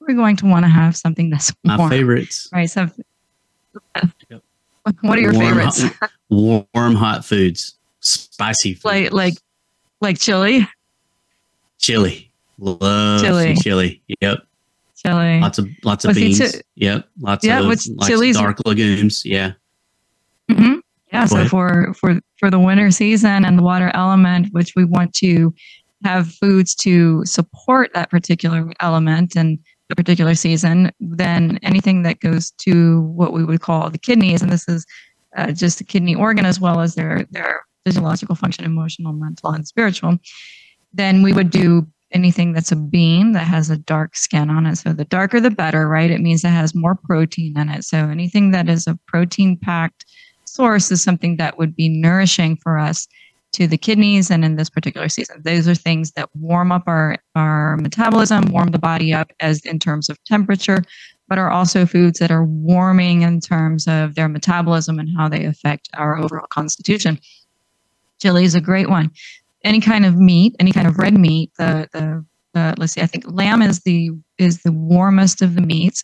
[0.00, 2.48] We're going to want to have something that's My warm, favorites.
[2.52, 2.70] right?
[2.70, 2.88] So,
[4.30, 4.42] Yep.
[5.00, 5.82] what are your Warm, favorites?
[5.82, 9.34] hot- warm, hot foods, spicy foods, like, like,
[10.00, 10.66] like chili,
[11.78, 12.30] chili.
[12.58, 13.54] Love Chili.
[13.56, 13.62] chili.
[13.62, 14.02] chili.
[14.20, 14.38] Yep.
[14.96, 15.40] chili.
[15.40, 16.38] Lots of lots of Well, see, beans.
[16.52, 17.08] chi- yep.
[17.20, 19.24] Lots Yeah, of what's- lots of chili's- dark legumes.
[19.24, 19.52] Yeah.
[20.50, 20.74] Hmm
[21.12, 21.22] Yeah.
[21.22, 21.50] Go So ahead.
[21.50, 25.54] for for for the winter season and the water element, which we want to
[26.04, 29.58] have foods to support that particular element and
[29.88, 34.52] the particular season, then anything that goes to what we would call the kidneys, and
[34.52, 34.86] this is
[35.36, 39.66] uh, just the kidney organ as well as their their physiological function, emotional, mental, and
[39.66, 40.18] spiritual.
[40.92, 44.76] Then we would do anything that's a bean that has a dark skin on it.
[44.76, 46.10] So the darker the better, right?
[46.10, 47.84] It means it has more protein in it.
[47.84, 50.06] So anything that is a protein packed
[50.58, 53.06] source is something that would be nourishing for us
[53.52, 55.40] to the kidneys and in this particular season.
[55.44, 59.78] Those are things that warm up our, our metabolism, warm the body up as in
[59.78, 60.82] terms of temperature,
[61.28, 65.44] but are also foods that are warming in terms of their metabolism and how they
[65.44, 67.20] affect our overall constitution.
[68.20, 69.12] Chili is a great one.
[69.62, 72.24] Any kind of meat, any kind of red meat, the the
[72.58, 76.02] uh, let's see, I think lamb is the is the warmest of the meats.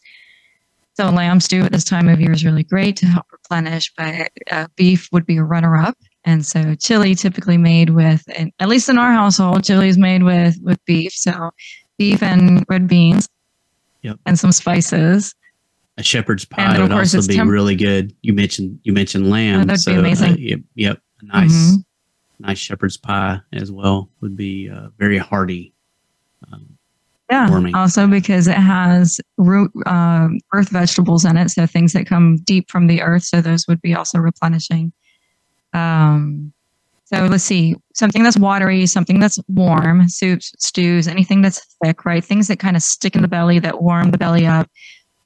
[0.95, 4.31] So lamb stew at this time of year is really great to help replenish, but
[4.51, 5.97] uh, beef would be a runner-up.
[6.25, 10.23] And so chili typically made with, and at least in our household, chili is made
[10.23, 11.13] with with beef.
[11.13, 11.51] So
[11.99, 13.29] beef and red beans,
[14.03, 14.21] Yep.
[14.25, 15.35] and some spices.
[15.99, 18.15] A shepherd's pie would also be temp- really good.
[18.23, 19.61] You mentioned you mentioned lamb.
[19.63, 20.39] Oh, that'd be so, uh, amazing.
[20.39, 21.01] yep, yep.
[21.21, 21.85] A nice Mhm.
[22.39, 25.74] nice shepherd's pie as well would be uh, very hearty.
[27.31, 27.49] Yeah.
[27.49, 27.75] warming.
[27.75, 32.71] Also because it has root um, earth vegetables in it, so things that come deep
[32.71, 33.25] from the earth.
[33.25, 34.93] So those would be also replenishing.
[35.73, 36.53] Um,
[37.07, 42.25] so let's see, something that's watery, something that's warm, soups, stews, anything that's thick, right?
[42.25, 44.71] Things that kind of stick in the belly that warm the belly up.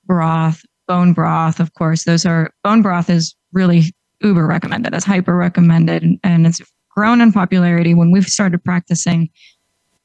[0.06, 2.04] Broth, bone broth, of course.
[2.04, 4.94] Those are bone broth is really uber recommended.
[4.94, 9.28] It's hyper recommended, and- and it's grown in popularity when we've started practicing.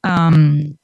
[0.04, 0.78] Um,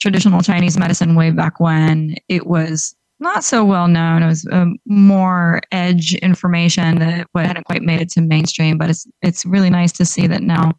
[0.00, 4.22] traditional Chinese medicine way back when it was not so well known.
[4.22, 8.78] It was um, more edge information that hadn't quite made it to mainstream.
[8.78, 10.72] But it's it's really nice to see that now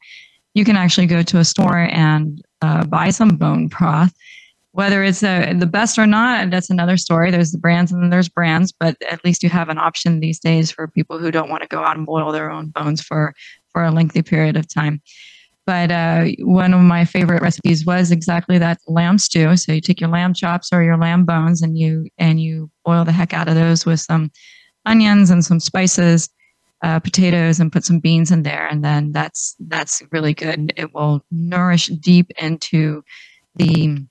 [0.53, 4.13] you can actually go to a store and uh, buy some bone broth.
[4.74, 7.30] Whether it's uh, the best or not, that's another story.
[7.30, 10.72] There's the brands and there's brands, but at least you have an option these days
[10.72, 13.34] for people who don't want to go out and boil their own bones for
[13.72, 15.01] for a lengthy period of time.
[15.66, 19.55] But uh, one of my favorite recipes was exactly that lamb stew.
[19.57, 23.05] So you take your lamb chops or your lamb bones and you and you boil
[23.05, 24.32] the heck out of those with some
[24.86, 26.30] onions and some spices,
[26.82, 30.74] uh, potatoes, and put some beans in there, and then that's that's really good.
[30.78, 33.03] It will nourish deep into
[33.55, 34.03] the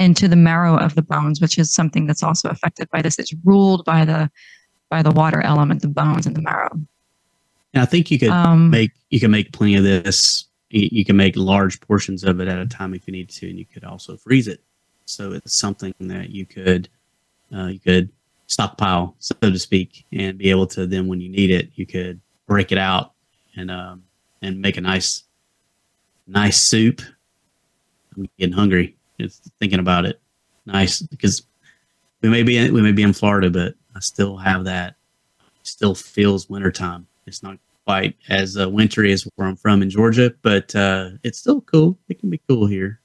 [0.00, 3.18] into the marrow of the bones, which is something that's also affected by this.
[3.18, 4.30] It's ruled by the
[4.90, 6.70] by the water element, the bones and the marrow.
[7.74, 10.46] And I think you could um, make you can make plenty of this.
[10.70, 13.58] You can make large portions of it at a time if you need to, and
[13.58, 14.62] you could also freeze it.
[15.06, 16.88] So it's something that you could
[17.54, 18.10] uh, you could
[18.46, 22.20] stockpile, so to speak, and be able to then when you need it, you could
[22.46, 23.12] break it out
[23.56, 24.02] and um,
[24.42, 25.24] and make a nice
[26.26, 27.00] nice soup.
[28.16, 30.20] I'm getting hungry just thinking about it.
[30.66, 31.42] Nice because
[32.20, 34.96] we may be in, we may be in Florida, but I still have that.
[35.62, 37.06] Still feels wintertime.
[37.26, 37.58] It's not
[37.88, 41.98] quite as uh, wintry as where I'm from in Georgia, but uh, it's still cool.
[42.10, 43.00] It can be cool here.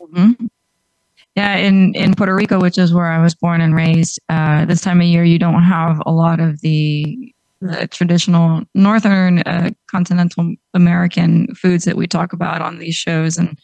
[0.00, 0.46] Mm-hmm.
[1.36, 4.80] Yeah, in in Puerto Rico, which is where I was born and raised, uh, this
[4.80, 10.54] time of year you don't have a lot of the, the traditional northern uh, continental
[10.72, 13.58] American foods that we talk about on these shows and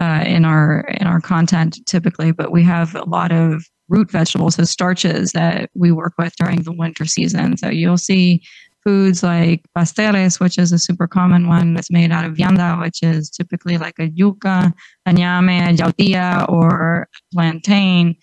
[0.00, 2.32] uh, in our in our content typically.
[2.32, 6.62] But we have a lot of root vegetables, so starches that we work with during
[6.62, 7.58] the winter season.
[7.58, 8.40] So you'll see
[8.82, 13.02] foods like pasteles, which is a super common one that's made out of vianda, which
[13.02, 14.72] is typically like a yuca,
[15.06, 18.16] a ñame, a yautía, or plantain.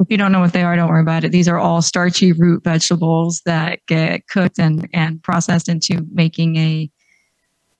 [0.00, 1.32] If you don't know what they are, don't worry about it.
[1.32, 6.90] These are all starchy root vegetables that get cooked and, and processed into making a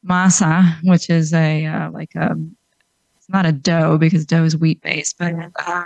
[0.07, 2.37] masa, which is a uh, like a
[3.17, 5.35] it's not a dough because dough is wheat based, but
[5.67, 5.85] uh,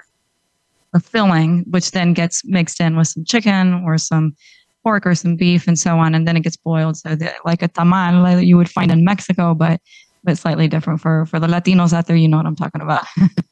[0.92, 4.34] a filling, which then gets mixed in with some chicken or some
[4.82, 6.96] pork or some beef and so on, and then it gets boiled.
[6.96, 9.80] So that, like a tamal that you would find in Mexico, but
[10.24, 12.16] but slightly different for for the Latinos out there.
[12.16, 13.04] You know what I'm talking about.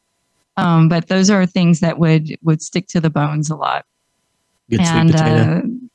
[0.56, 3.84] um, but those are things that would would stick to the bones a lot.
[4.70, 5.58] Good and, sweet potato.
[5.58, 5.88] Uh,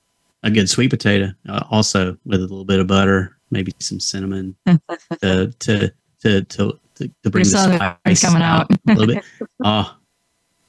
[0.44, 4.56] a good sweet potato, uh, also with a little bit of butter, maybe some cinnamon
[4.66, 9.24] to, to to to to, to bring the spice coming out, out a little bit.
[9.64, 9.96] Oh,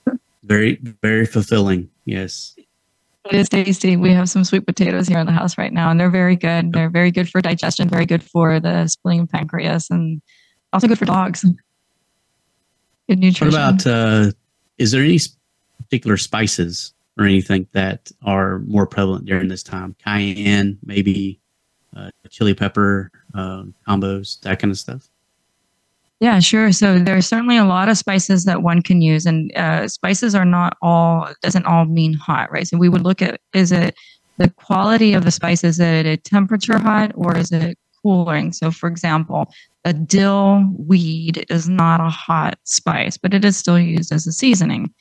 [0.44, 1.90] very very fulfilling.
[2.04, 2.56] Yes.
[3.30, 3.96] It is tasty.
[3.96, 6.72] We have some sweet potatoes here in the house right now, and they're very good.
[6.72, 10.20] They're very good for digestion, very good for the spleen, pancreas, and
[10.72, 11.44] also good for dogs.
[13.08, 13.46] Good nutrition.
[13.46, 14.32] What about, uh,
[14.76, 15.18] is there any
[15.78, 19.96] particular spices or anything that are more prevalent during this time?
[20.04, 21.40] Cayenne, maybe
[21.96, 25.08] uh, chili pepper uh, combos, that kind of stuff?
[26.20, 26.72] Yeah, sure.
[26.72, 30.44] So there's certainly a lot of spices that one can use, and uh, spices are
[30.44, 32.66] not all doesn't all mean hot, right?
[32.66, 33.94] So we would look at is it
[34.38, 35.64] the quality of the spice?
[35.64, 38.52] Is it a temperature hot or is it cooling?
[38.52, 39.52] So, for example,
[39.84, 44.32] a dill weed is not a hot spice, but it is still used as a
[44.32, 44.94] seasoning.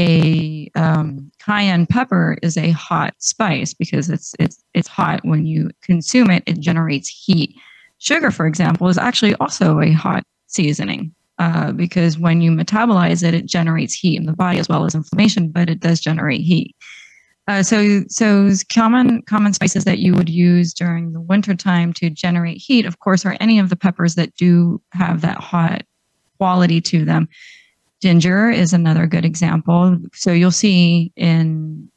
[0.00, 5.70] A um, cayenne pepper is a hot spice because it's it's it's hot when you
[5.82, 6.42] consume it.
[6.46, 7.54] It generates heat.
[7.98, 10.24] Sugar, for example, is actually also a hot
[10.54, 14.84] seasoning uh, because when you metabolize it, it generates heat in the body as well
[14.84, 16.74] as inflammation, but it does generate heat.
[17.46, 22.08] Uh, so, so common common spices that you would use during the winter time to
[22.08, 25.82] generate heat, of course, are any of the peppers that do have that hot
[26.38, 27.28] quality to them.
[28.00, 29.98] Ginger is another good example.
[30.14, 31.90] So you'll see in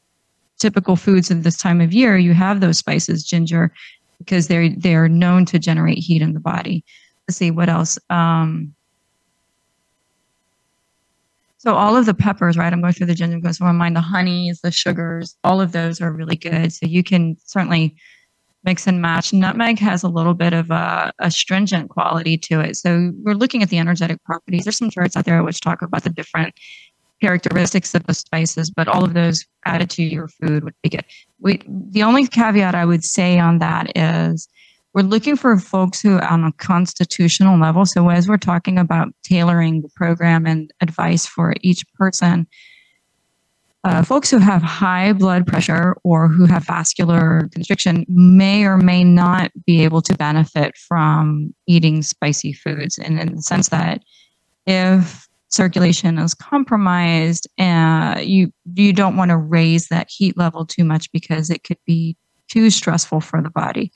[0.60, 3.72] typical foods at this time of year, you have those spices, ginger,
[4.18, 6.84] because they're they're known to generate heat in the body
[7.28, 7.98] let's see what else.
[8.10, 8.74] Um,
[11.58, 12.72] so all of the peppers, right?
[12.72, 13.96] I'm going through the ginger goes through my mind.
[13.96, 16.72] The honeys, the sugars, all of those are really good.
[16.72, 17.96] So you can certainly
[18.64, 19.34] mix and match.
[19.34, 22.78] Nutmeg has a little bit of a astringent quality to it.
[22.78, 24.66] So we're looking at the energetic properties.
[24.66, 26.54] There's some charts out there which talk about the different
[27.22, 31.06] characteristics of the spices, but all of those added to your food would be good.
[31.40, 34.48] We, the only caveat I would say on that is
[34.94, 37.86] we're looking for folks who on a constitutional level.
[37.86, 42.48] So as we're talking about tailoring the program and advice for each person,
[43.84, 49.04] uh, folks who have high blood pressure or who have vascular constriction may or may
[49.04, 52.98] not be able to benefit from eating spicy foods.
[52.98, 54.04] And in the sense that
[54.66, 60.84] if circulation is compromised, uh, you you don't want to raise that heat level too
[60.84, 62.18] much because it could be
[62.50, 63.92] too stressful for the body.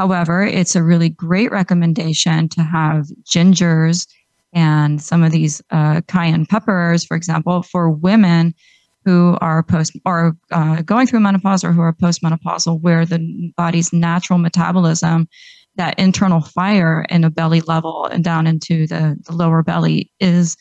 [0.00, 4.06] However, it's a really great recommendation to have gingers
[4.54, 8.54] and some of these uh, cayenne peppers, for example, for women
[9.04, 13.92] who are post or uh, going through menopause or who are postmenopausal, where the body's
[13.92, 15.28] natural metabolism,
[15.76, 20.56] that internal fire in a belly level and down into the, the lower belly, is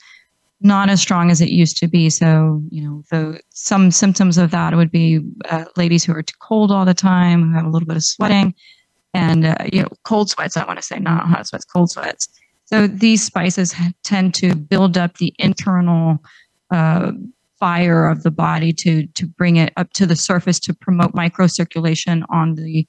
[0.59, 2.09] not as strong as it used to be.
[2.09, 6.35] So, you know, the some symptoms of that would be uh, ladies who are too
[6.41, 8.53] cold all the time, who have a little bit of sweating
[9.13, 12.27] and uh, you know cold sweats i want to say not hot sweats cold sweats
[12.65, 16.19] so these spices tend to build up the internal
[16.71, 17.11] uh,
[17.59, 22.23] fire of the body to to bring it up to the surface to promote microcirculation
[22.29, 22.85] on the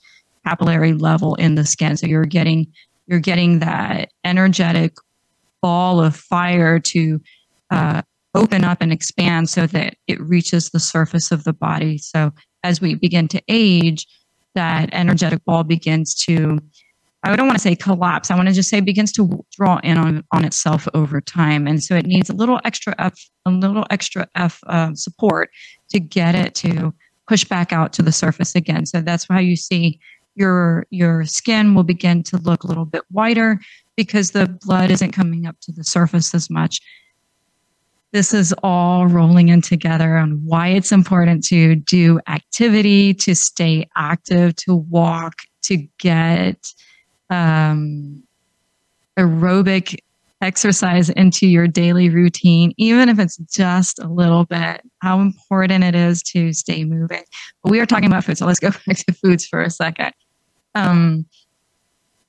[0.47, 1.97] capillary level in the skin.
[1.97, 2.67] So you're getting
[3.07, 4.95] you're getting that energetic
[5.61, 7.21] ball of fire to
[7.71, 8.03] uh,
[8.35, 11.99] open up and expand so that it reaches the surface of the body.
[11.99, 14.07] So as we begin to age,
[14.55, 16.59] that energetic ball begins to
[17.23, 18.31] I don't want to say collapse.
[18.31, 21.83] I want to just say begins to draw in on, on itself over time, and
[21.83, 25.51] so it needs a little extra F, a little extra F uh, support
[25.91, 26.95] to get it to
[27.29, 28.87] push back out to the surface again.
[28.87, 30.01] So that's why you see
[30.35, 33.61] your your skin will begin to look a little bit whiter
[33.97, 36.81] because the blood isn't coming up to the surface as much.
[38.13, 43.89] This is all rolling in together on why it's important to do activity, to stay
[43.97, 46.73] active, to walk, to get
[47.31, 48.23] um,
[49.17, 49.97] aerobic
[50.43, 55.95] exercise into your daily routine, even if it's just a little bit, how important it
[55.95, 57.23] is to stay moving.
[57.63, 60.13] But we are talking about food, so let's go back to foods for a second.
[60.75, 61.27] Um,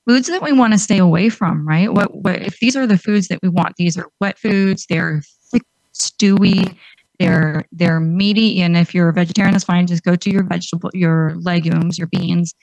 [0.06, 1.92] foods that we want to stay away from, right?
[1.92, 3.76] What, what if these are the foods that we want?
[3.76, 4.86] These are wet foods.
[4.88, 5.62] They're thick,
[5.92, 6.76] stewy.
[7.18, 9.86] They're they're meaty, and if you're a vegetarian, that's fine.
[9.86, 12.54] Just go to your vegetable, your legumes, your beans,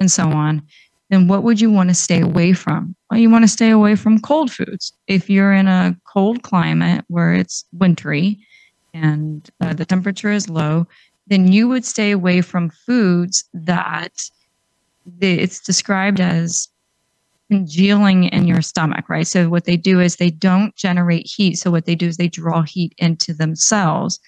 [0.00, 0.62] and so on
[1.10, 2.94] then what would you want to stay away from?
[3.10, 4.92] Well, you want to stay away from cold foods.
[5.06, 8.38] If you're in a cold climate where it's wintry
[8.92, 10.86] and uh, the temperature is low,
[11.28, 14.12] then you would stay away from foods that
[15.20, 16.68] it's described as
[17.50, 19.26] congealing in your stomach, right?
[19.26, 21.56] So what they do is they don't generate heat.
[21.56, 24.18] So what they do is they draw heat into themselves,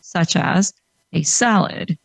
[0.00, 0.72] such as
[1.12, 1.98] a salad,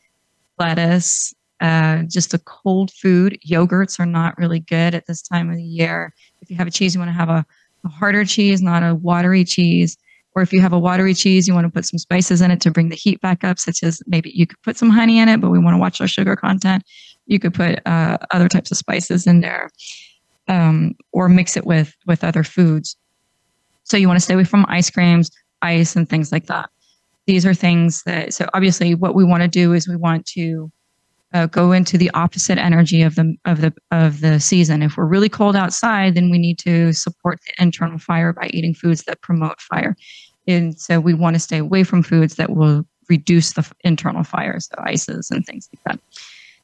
[0.60, 3.40] lettuce, uh, just a cold food.
[3.48, 6.14] Yogurts are not really good at this time of the year.
[6.42, 7.46] If you have a cheese, you want to have a,
[7.86, 9.98] a harder cheese, not a watery cheese.
[10.36, 12.62] Or if you have a watery cheese, you want to put some spices in it
[12.62, 15.30] to bring the heat back up, such as maybe you could put some honey in
[15.30, 16.84] it, but we want to watch our sugar content.
[17.26, 19.72] You could put uh, other types of spices in there,
[20.48, 22.96] um, or mix it with with other foods.
[23.84, 25.32] So you want to stay away from ice creams,
[25.62, 26.70] ice, and things like that.
[27.26, 28.34] These are things that.
[28.34, 30.72] So obviously, what we want to do is we want to
[31.34, 34.82] uh, go into the opposite energy of the of the of the season.
[34.82, 38.74] If we're really cold outside, then we need to support the internal fire by eating
[38.74, 39.96] foods that promote fire.
[40.48, 44.60] And so we want to stay away from foods that will reduce the internal fire,
[44.60, 46.00] so ices and things like that.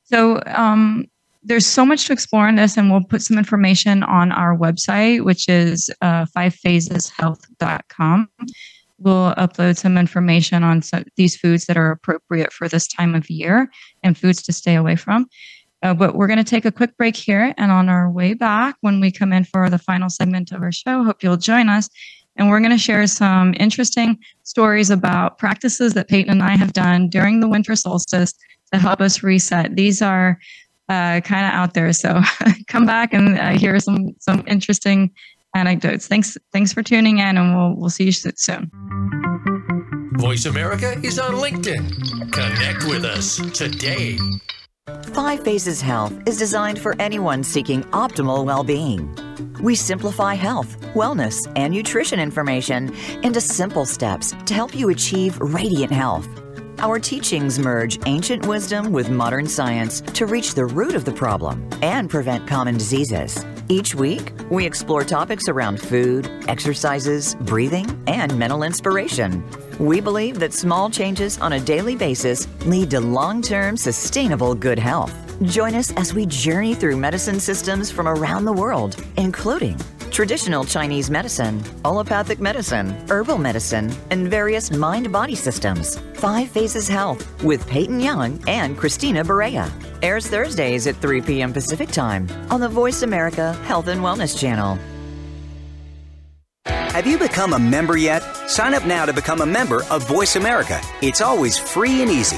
[0.04, 1.06] So um,
[1.44, 5.24] there's so much to explore in this, and we'll put some information on our website,
[5.24, 8.30] which is uh, fivephaseshealth.com
[9.04, 13.30] we'll upload some information on some, these foods that are appropriate for this time of
[13.30, 13.70] year
[14.02, 15.28] and foods to stay away from.
[15.82, 17.54] Uh, but we're going to take a quick break here.
[17.58, 20.72] And on our way back, when we come in for the final segment of our
[20.72, 21.90] show, hope you'll join us.
[22.38, 26.74] And we're going to share some interesting stories about practices that Peyton and I have
[26.74, 28.34] done during the winter solstice
[28.72, 29.76] to help us reset.
[29.76, 30.40] These are
[30.90, 31.94] uh, kind of out there.
[31.94, 32.22] So
[32.68, 35.12] come back and uh, hear some some interesting
[35.56, 36.08] anecdotes.
[36.08, 38.72] Thanks, thanks for tuning in, and we'll we'll see you soon.
[40.18, 42.32] Voice America is on LinkedIn.
[42.32, 44.18] Connect with us today.
[45.14, 49.16] Five Phases Health is designed for anyone seeking optimal well-being.
[49.62, 55.92] We simplify health, wellness, and nutrition information into simple steps to help you achieve radiant
[55.92, 56.28] health.
[56.84, 61.66] Our teachings merge ancient wisdom with modern science to reach the root of the problem
[61.82, 63.46] and prevent common diseases.
[63.70, 69.50] Each week, we explore topics around food, exercises, breathing, and mental inspiration.
[69.80, 74.78] We believe that small changes on a daily basis lead to long term sustainable good
[74.78, 75.14] health.
[75.44, 79.80] Join us as we journey through medicine systems from around the world, including
[80.14, 86.00] traditional Chinese medicine, allopathic medicine, herbal medicine, and various mind body systems.
[86.14, 89.70] Five Phases Health with Peyton Young and Christina Berea.
[90.02, 91.52] Airs Thursdays at 3 p.m.
[91.52, 94.78] Pacific Time on the Voice America Health and Wellness Channel.
[96.66, 98.22] Have you become a member yet?
[98.48, 100.80] Sign up now to become a member of Voice America.
[101.02, 102.38] It's always free and easy.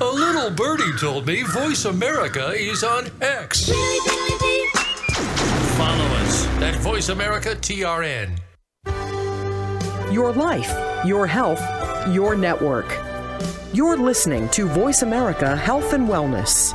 [0.00, 3.68] A little birdie told me Voice America is on X.
[5.76, 8.38] Follow us at Voice America TRN.
[10.12, 10.72] Your life,
[11.04, 11.60] your health,
[12.14, 12.96] your network.
[13.72, 16.72] You're listening to Voice America Health and Wellness.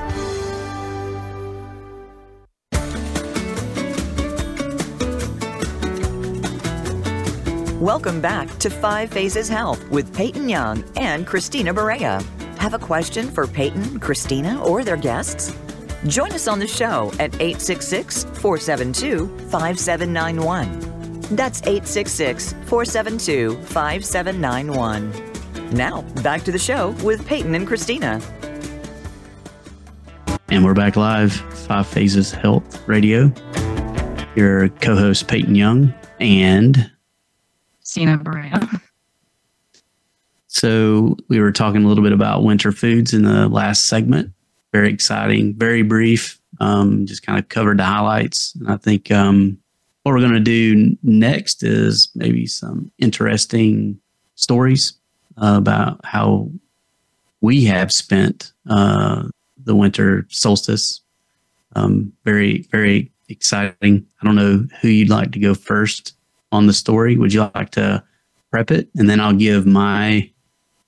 [7.79, 12.21] Welcome back to Five Phases Health with Peyton Young and Christina Berea.
[12.63, 15.53] Have a question for Peyton, Christina, or their guests?
[16.07, 21.19] Join us on the show at 866 472 5791.
[21.35, 25.75] That's 866 472 5791.
[25.75, 28.21] Now, back to the show with Peyton and Christina.
[30.47, 33.29] And we're back live, Five Phases Health Radio.
[34.37, 36.89] Your co host, Peyton Young, and
[37.81, 38.53] Christina Berea.
[40.63, 44.31] So, we were talking a little bit about winter foods in the last segment.
[44.71, 48.55] Very exciting, very brief, um, just kind of covered the highlights.
[48.55, 49.57] And I think um,
[50.03, 53.99] what we're going to do next is maybe some interesting
[54.35, 54.93] stories
[55.35, 56.49] uh, about how
[57.41, 59.23] we have spent uh,
[59.65, 61.01] the winter solstice.
[61.75, 64.07] Um, very, very exciting.
[64.21, 66.13] I don't know who you'd like to go first
[66.53, 67.17] on the story.
[67.17, 68.01] Would you like to
[68.49, 68.87] prep it?
[68.95, 70.29] And then I'll give my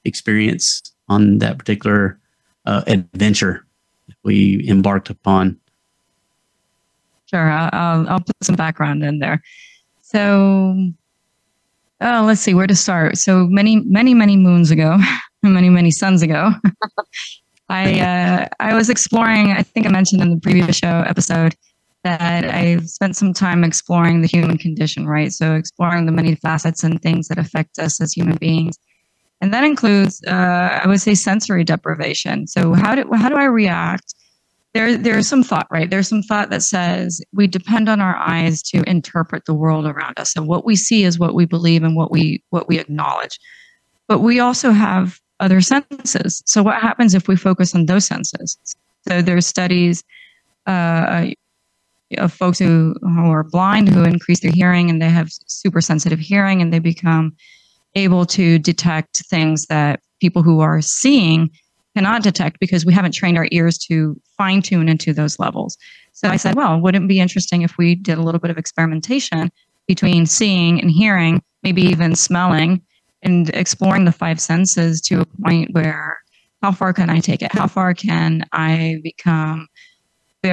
[0.05, 2.19] experience on that particular
[2.65, 3.65] uh, adventure
[4.23, 5.59] we embarked upon.
[7.29, 9.41] Sure, I'll, I'll put some background in there.
[10.01, 10.91] So,
[12.01, 13.17] oh, let's see where to start.
[13.17, 14.97] So many, many, many moons ago,
[15.43, 16.51] many, many suns ago,
[17.69, 19.51] I uh, I was exploring.
[19.51, 21.55] I think I mentioned in the previous show episode
[22.03, 25.31] that I spent some time exploring the human condition, right?
[25.31, 28.77] So exploring the many facets and things that affect us as human beings,
[29.41, 32.47] and that includes, uh, I would say, sensory deprivation.
[32.47, 34.13] So how do how do I react?
[34.73, 35.89] There, there's some thought, right?
[35.89, 40.19] There's some thought that says we depend on our eyes to interpret the world around
[40.19, 40.35] us.
[40.35, 43.39] and what we see is what we believe and what we what we acknowledge.
[44.07, 46.43] But we also have other senses.
[46.45, 48.57] So what happens if we focus on those senses?
[49.07, 50.03] So there's studies
[50.65, 51.27] uh,
[52.17, 56.19] of folks who, who are blind who increase their hearing and they have super sensitive
[56.19, 57.35] hearing and they become
[57.95, 61.49] able to detect things that people who are seeing
[61.95, 65.77] cannot detect because we haven't trained our ears to fine tune into those levels.
[66.11, 68.57] So I said, well, wouldn't it be interesting if we did a little bit of
[68.57, 69.51] experimentation
[69.87, 72.81] between seeing and hearing, maybe even smelling,
[73.23, 76.17] and exploring the five senses to a point where
[76.61, 77.51] how far can I take it?
[77.51, 79.67] How far can I become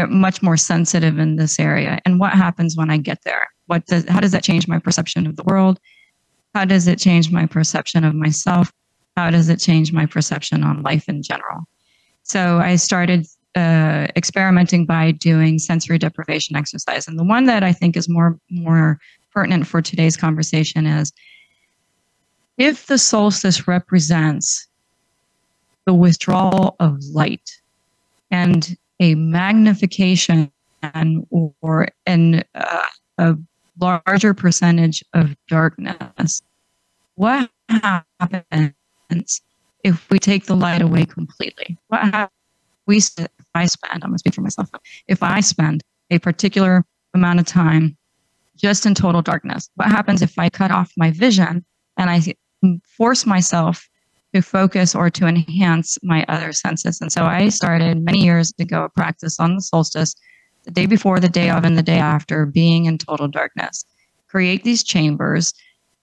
[0.09, 1.99] much more sensitive in this area?
[2.05, 3.49] And what happens when I get there?
[3.67, 5.79] What does how does that change my perception of the world?
[6.55, 8.73] How does it change my perception of myself?
[9.17, 11.65] How does it change my perception on life in general?
[12.23, 17.73] So I started uh, experimenting by doing sensory deprivation exercise, and the one that I
[17.73, 18.99] think is more more
[19.33, 21.13] pertinent for today's conversation is
[22.59, 24.69] if the solstice represents
[25.87, 27.51] the withdrawal of light
[28.31, 30.51] and a magnification
[31.61, 32.87] or an, uh,
[33.19, 33.37] a
[33.79, 36.43] larger percentage of darkness,
[37.15, 39.41] what happens
[39.85, 41.79] if we take the light away completely?
[41.89, 42.31] What happens
[42.87, 44.69] we if I spend, I'm going to speak for myself,
[45.09, 47.97] if I spend a particular amount of time
[48.57, 51.65] just in total darkness, what happens if I cut off my vision
[51.97, 52.21] and I
[52.97, 53.89] force myself
[54.35, 57.01] to focus or to enhance my other senses.
[57.01, 60.15] And so I started many years ago a practice on the solstice,
[60.65, 63.85] the day before, the day of, and the day after, being in total darkness.
[64.29, 65.53] Create these chambers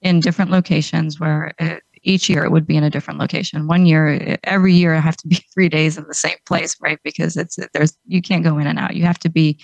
[0.01, 3.67] in different locations where it, each year it would be in a different location.
[3.67, 6.99] One year, every year, I have to be three days in the same place, right?
[7.03, 8.95] Because it's there's you can't go in and out.
[8.95, 9.59] You have to be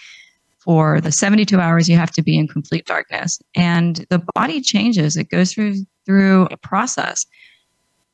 [0.59, 1.87] for the 72 hours.
[1.87, 5.15] You have to be in complete darkness, and the body changes.
[5.15, 7.25] It goes through through a process.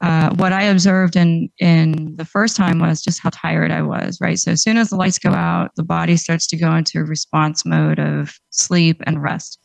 [0.01, 4.19] Uh, what I observed in in the first time was just how tired I was.
[4.19, 7.03] Right, so as soon as the lights go out, the body starts to go into
[7.03, 9.59] response mode of sleep and rest,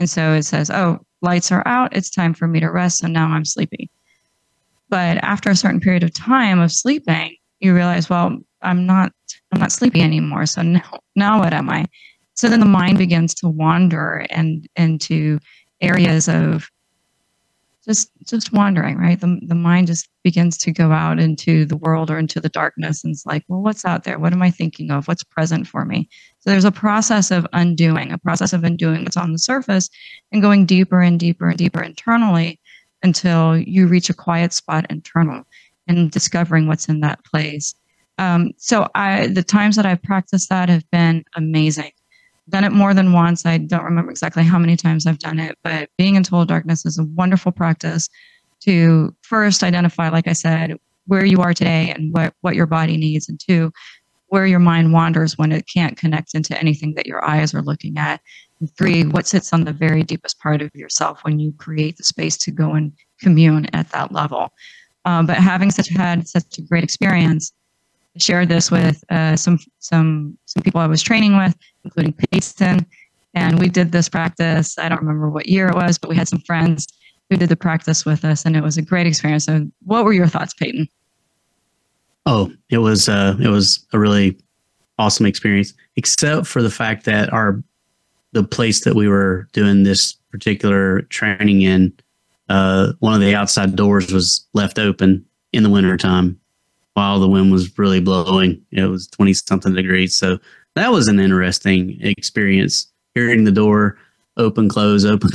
[0.00, 1.94] and so it says, "Oh, lights are out.
[1.96, 3.90] It's time for me to rest." So now I'm sleepy.
[4.88, 9.12] But after a certain period of time of sleeping, you realize, well, I'm not
[9.52, 10.46] I'm not sleepy anymore.
[10.46, 11.86] So now now what am I?
[12.34, 15.38] So then the mind begins to wander and into
[15.80, 16.68] areas of
[17.84, 19.20] just just wandering right?
[19.20, 23.02] The, the mind just begins to go out into the world or into the darkness
[23.02, 24.18] and it's like well what's out there?
[24.18, 25.08] What am i thinking of?
[25.08, 26.08] What's present for me?
[26.40, 29.88] So there's a process of undoing a process of undoing what's on the surface
[30.30, 32.60] and going deeper and deeper and deeper internally
[33.02, 35.44] until you reach a quiet spot internal
[35.88, 37.74] and discovering what's in that place.
[38.18, 41.90] Um, so i the times that i've practiced that have been amazing
[42.52, 43.44] done it more than once.
[43.44, 46.86] I don't remember exactly how many times I've done it, but being in total darkness
[46.86, 48.08] is a wonderful practice
[48.60, 50.76] to first identify, like I said,
[51.06, 53.72] where you are today and what, what your body needs, and two,
[54.28, 57.98] where your mind wanders when it can't connect into anything that your eyes are looking
[57.98, 58.20] at.
[58.78, 62.36] three, what sits on the very deepest part of yourself when you create the space
[62.36, 64.52] to go and commune at that level.
[65.04, 67.52] Um, but having such had such a great experience,
[68.14, 72.86] I shared this with uh, some some some people I was training with, including Peyton,
[73.34, 74.78] and we did this practice.
[74.78, 76.86] I don't remember what year it was, but we had some friends
[77.30, 79.46] who did the practice with us, and it was a great experience.
[79.46, 80.88] So, what were your thoughts, Peyton?
[82.26, 84.38] Oh, it was uh, it was a really
[84.98, 87.62] awesome experience, except for the fact that our
[88.32, 91.92] the place that we were doing this particular training in,
[92.48, 96.38] uh, one of the outside doors was left open in the wintertime
[96.94, 98.60] while the wind was really blowing.
[98.70, 100.14] It was 20 something degrees.
[100.14, 100.38] So
[100.74, 103.98] that was an interesting experience hearing the door
[104.36, 105.30] open, close, open,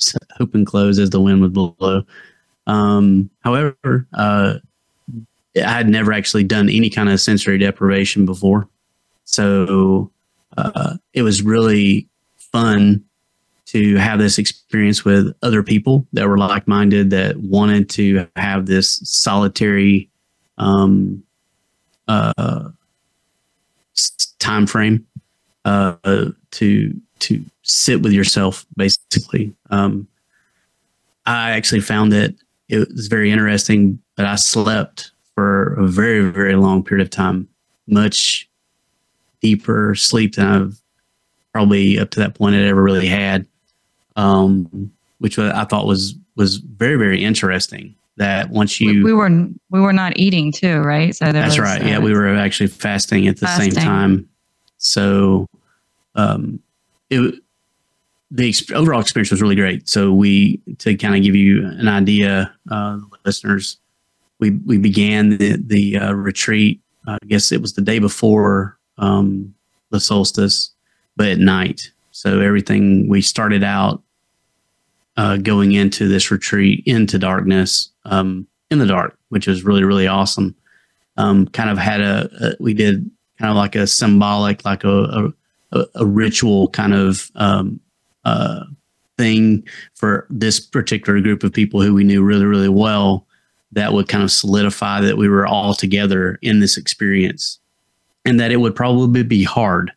[0.40, 2.02] open, close as the wind would blow.
[2.66, 4.54] Um, however, uh,
[5.56, 8.68] I had never actually done any kind of sensory deprivation before.
[9.24, 10.10] So
[10.56, 13.04] uh, it was really fun
[13.66, 18.66] to have this experience with other people that were like minded that wanted to have
[18.66, 20.09] this solitary
[20.60, 21.22] um,
[22.06, 22.68] uh,
[24.38, 25.06] time frame
[25.64, 25.96] uh,
[26.52, 29.54] to to sit with yourself basically.
[29.70, 30.06] Um,
[31.26, 32.34] I actually found that
[32.68, 37.48] it was very interesting, but I slept for a very very long period of time,
[37.86, 38.48] much
[39.40, 40.80] deeper sleep than I've
[41.52, 43.46] probably up to that point had ever really had,
[44.16, 47.94] um, which I thought was was very very interesting.
[48.20, 49.30] That once you we, were
[49.70, 51.16] we were not eating too, right?
[51.16, 51.82] So that's was, right.
[51.82, 53.72] Uh, yeah, we were actually fasting at the fasting.
[53.72, 54.28] same time.
[54.76, 55.46] So,
[56.14, 56.60] um,
[57.08, 57.34] it
[58.30, 59.88] the overall experience was really great.
[59.88, 63.78] So we to kind of give you an idea, uh, listeners,
[64.38, 66.78] we we began the the uh, retreat.
[67.06, 69.54] I guess it was the day before um,
[69.88, 70.70] the solstice,
[71.16, 71.90] but at night.
[72.10, 74.02] So everything we started out
[75.16, 80.06] uh, going into this retreat into darkness um, in the dark, which was really really
[80.06, 80.54] awesome.
[81.16, 85.32] Um, kind of had a, a, we did kind of like a symbolic, like a
[85.72, 87.80] a, a ritual kind of um,
[88.24, 88.64] uh,
[89.18, 93.26] thing for this particular group of people who we knew really really well.
[93.72, 97.60] That would kind of solidify that we were all together in this experience,
[98.24, 99.92] and that it would probably be hard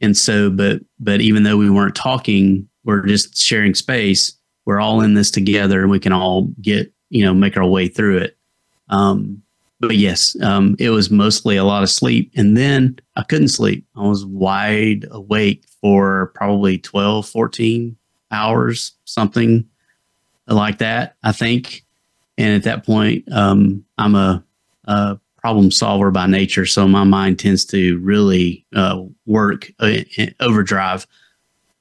[0.00, 4.32] and so, but but even though we weren't talking, we're just sharing space.
[4.66, 7.88] We're all in this together, and we can all get you know make our way
[7.88, 8.36] through it.
[8.90, 9.42] Um,
[9.80, 13.86] but yes, um, it was mostly a lot of sleep, and then I couldn't sleep.
[13.96, 17.96] I was wide awake for probably 12, 14
[18.30, 19.66] hours, something
[20.46, 21.16] like that.
[21.22, 21.84] I think.
[22.38, 24.42] And at that point, um, I'm a,
[25.38, 29.98] problem solver by nature, so my mind tends to really uh, work uh,
[30.40, 31.06] overdrive.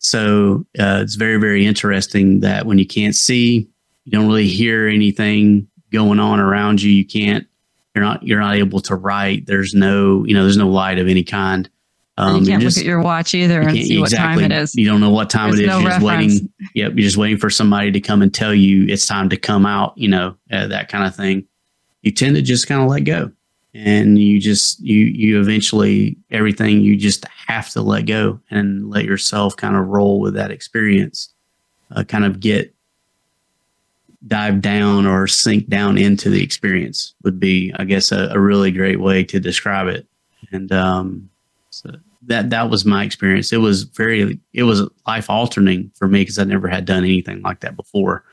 [0.06, 3.68] So uh, it's very, very interesting that when you can't see,
[4.04, 6.92] you don't really hear anything going on around you.
[6.92, 7.48] You can't.
[7.96, 8.22] You're not.
[8.22, 9.48] You're not able to write.
[9.48, 10.24] There's no.
[10.24, 10.44] You know.
[10.44, 11.68] There's no light of any kind.
[12.18, 14.76] Um, you can't just, look at your watch either and see what time it is.
[14.76, 15.70] You don't know what time There's it is.
[15.70, 16.34] No you're reference.
[16.34, 16.54] just waiting.
[16.76, 19.66] Yep, you're just waiting for somebody to come and tell you it's time to come
[19.66, 19.98] out.
[19.98, 21.48] You know uh, that kind of thing.
[22.04, 23.32] You tend to just kind of let go
[23.76, 29.04] and you just you you eventually everything you just have to let go and let
[29.04, 31.34] yourself kind of roll with that experience
[31.92, 32.74] uh, kind of get
[34.28, 38.72] dive down or sink down into the experience would be i guess a, a really
[38.72, 40.08] great way to describe it.
[40.52, 41.30] And um,
[41.70, 41.92] so
[42.28, 43.52] that that was my experience.
[43.52, 47.42] It was very it was life altering for me because i never had done anything
[47.42, 48.24] like that before.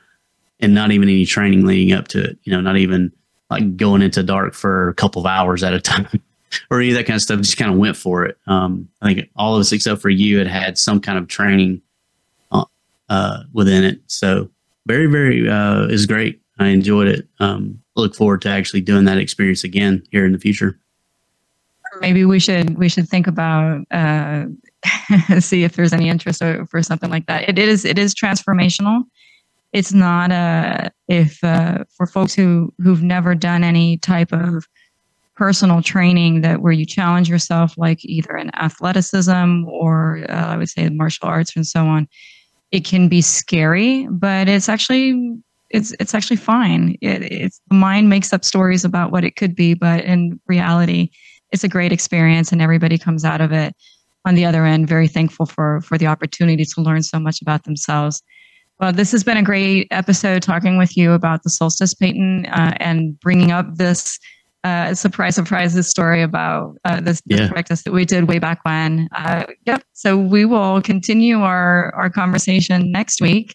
[0.60, 3.12] And not even any training leading up to it you know not even
[3.52, 6.22] like going into dark for a couple of hours at a time
[6.70, 7.38] or any of that kind of stuff.
[7.38, 8.38] Just kind of went for it.
[8.46, 11.82] Um, I think all of us except for you had had some kind of training
[12.50, 12.64] uh,
[13.08, 14.00] uh, within it.
[14.06, 14.50] So
[14.86, 16.40] very, very uh, is great.
[16.58, 17.26] I enjoyed it.
[17.40, 20.78] Um, look forward to actually doing that experience again here in the future.
[22.00, 24.46] Maybe we should we should think about uh,
[25.40, 27.48] see if there's any interest for something like that.
[27.48, 29.04] It is it is transformational
[29.72, 34.66] it's not a if uh, for folks who who've never done any type of
[35.34, 40.68] personal training that where you challenge yourself like either in athleticism or uh, i would
[40.68, 42.06] say martial arts and so on
[42.70, 45.36] it can be scary but it's actually
[45.72, 46.96] it's it's actually fine.
[47.00, 51.10] It, it's the mind makes up stories about what it could be but in reality
[51.50, 53.74] it's a great experience and everybody comes out of it
[54.24, 57.64] on the other end very thankful for for the opportunity to learn so much about
[57.64, 58.22] themselves
[58.82, 62.76] well, this has been a great episode talking with you about the solstice, Peyton, uh,
[62.80, 64.18] and bringing up this
[64.64, 67.48] uh, surprise, surprise, this story about uh, this, this Yeah.
[67.48, 69.08] practice that we did way back when.
[69.16, 69.84] Uh, yep.
[69.92, 73.54] So we will continue our our conversation next week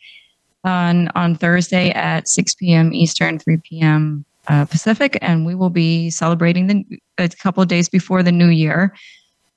[0.64, 2.94] on on Thursday at 6 p.m.
[2.94, 4.24] Eastern, 3 p.m.
[4.48, 6.86] Uh, Pacific, and we will be celebrating the
[7.18, 8.94] a couple of days before the new year.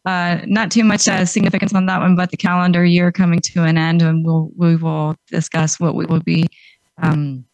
[0.06, 3.64] Uh, not too much uh, significance on that one, but the calendar year coming to
[3.64, 6.46] an end, and we'll we will discuss what we will be
[7.02, 7.44] um,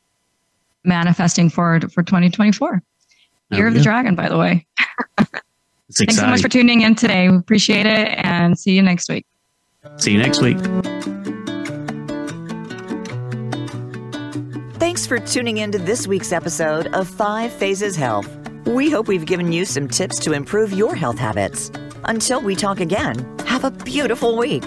[0.84, 2.82] manifesting for for 2024.
[3.50, 3.82] There Year we of the.
[3.82, 4.66] Dragon, by the way.
[5.88, 7.28] It's Thanks so much for tuning in today.
[7.28, 9.24] We appreciate it, and see you next week.
[9.98, 10.58] See you next week.
[14.78, 18.28] Thanks for tuning in to this week's episode of Five Phases Health.
[18.66, 21.70] We hope we've given you some tips to improve your health habits.
[22.08, 24.62] Until we talk again, have a beautiful week.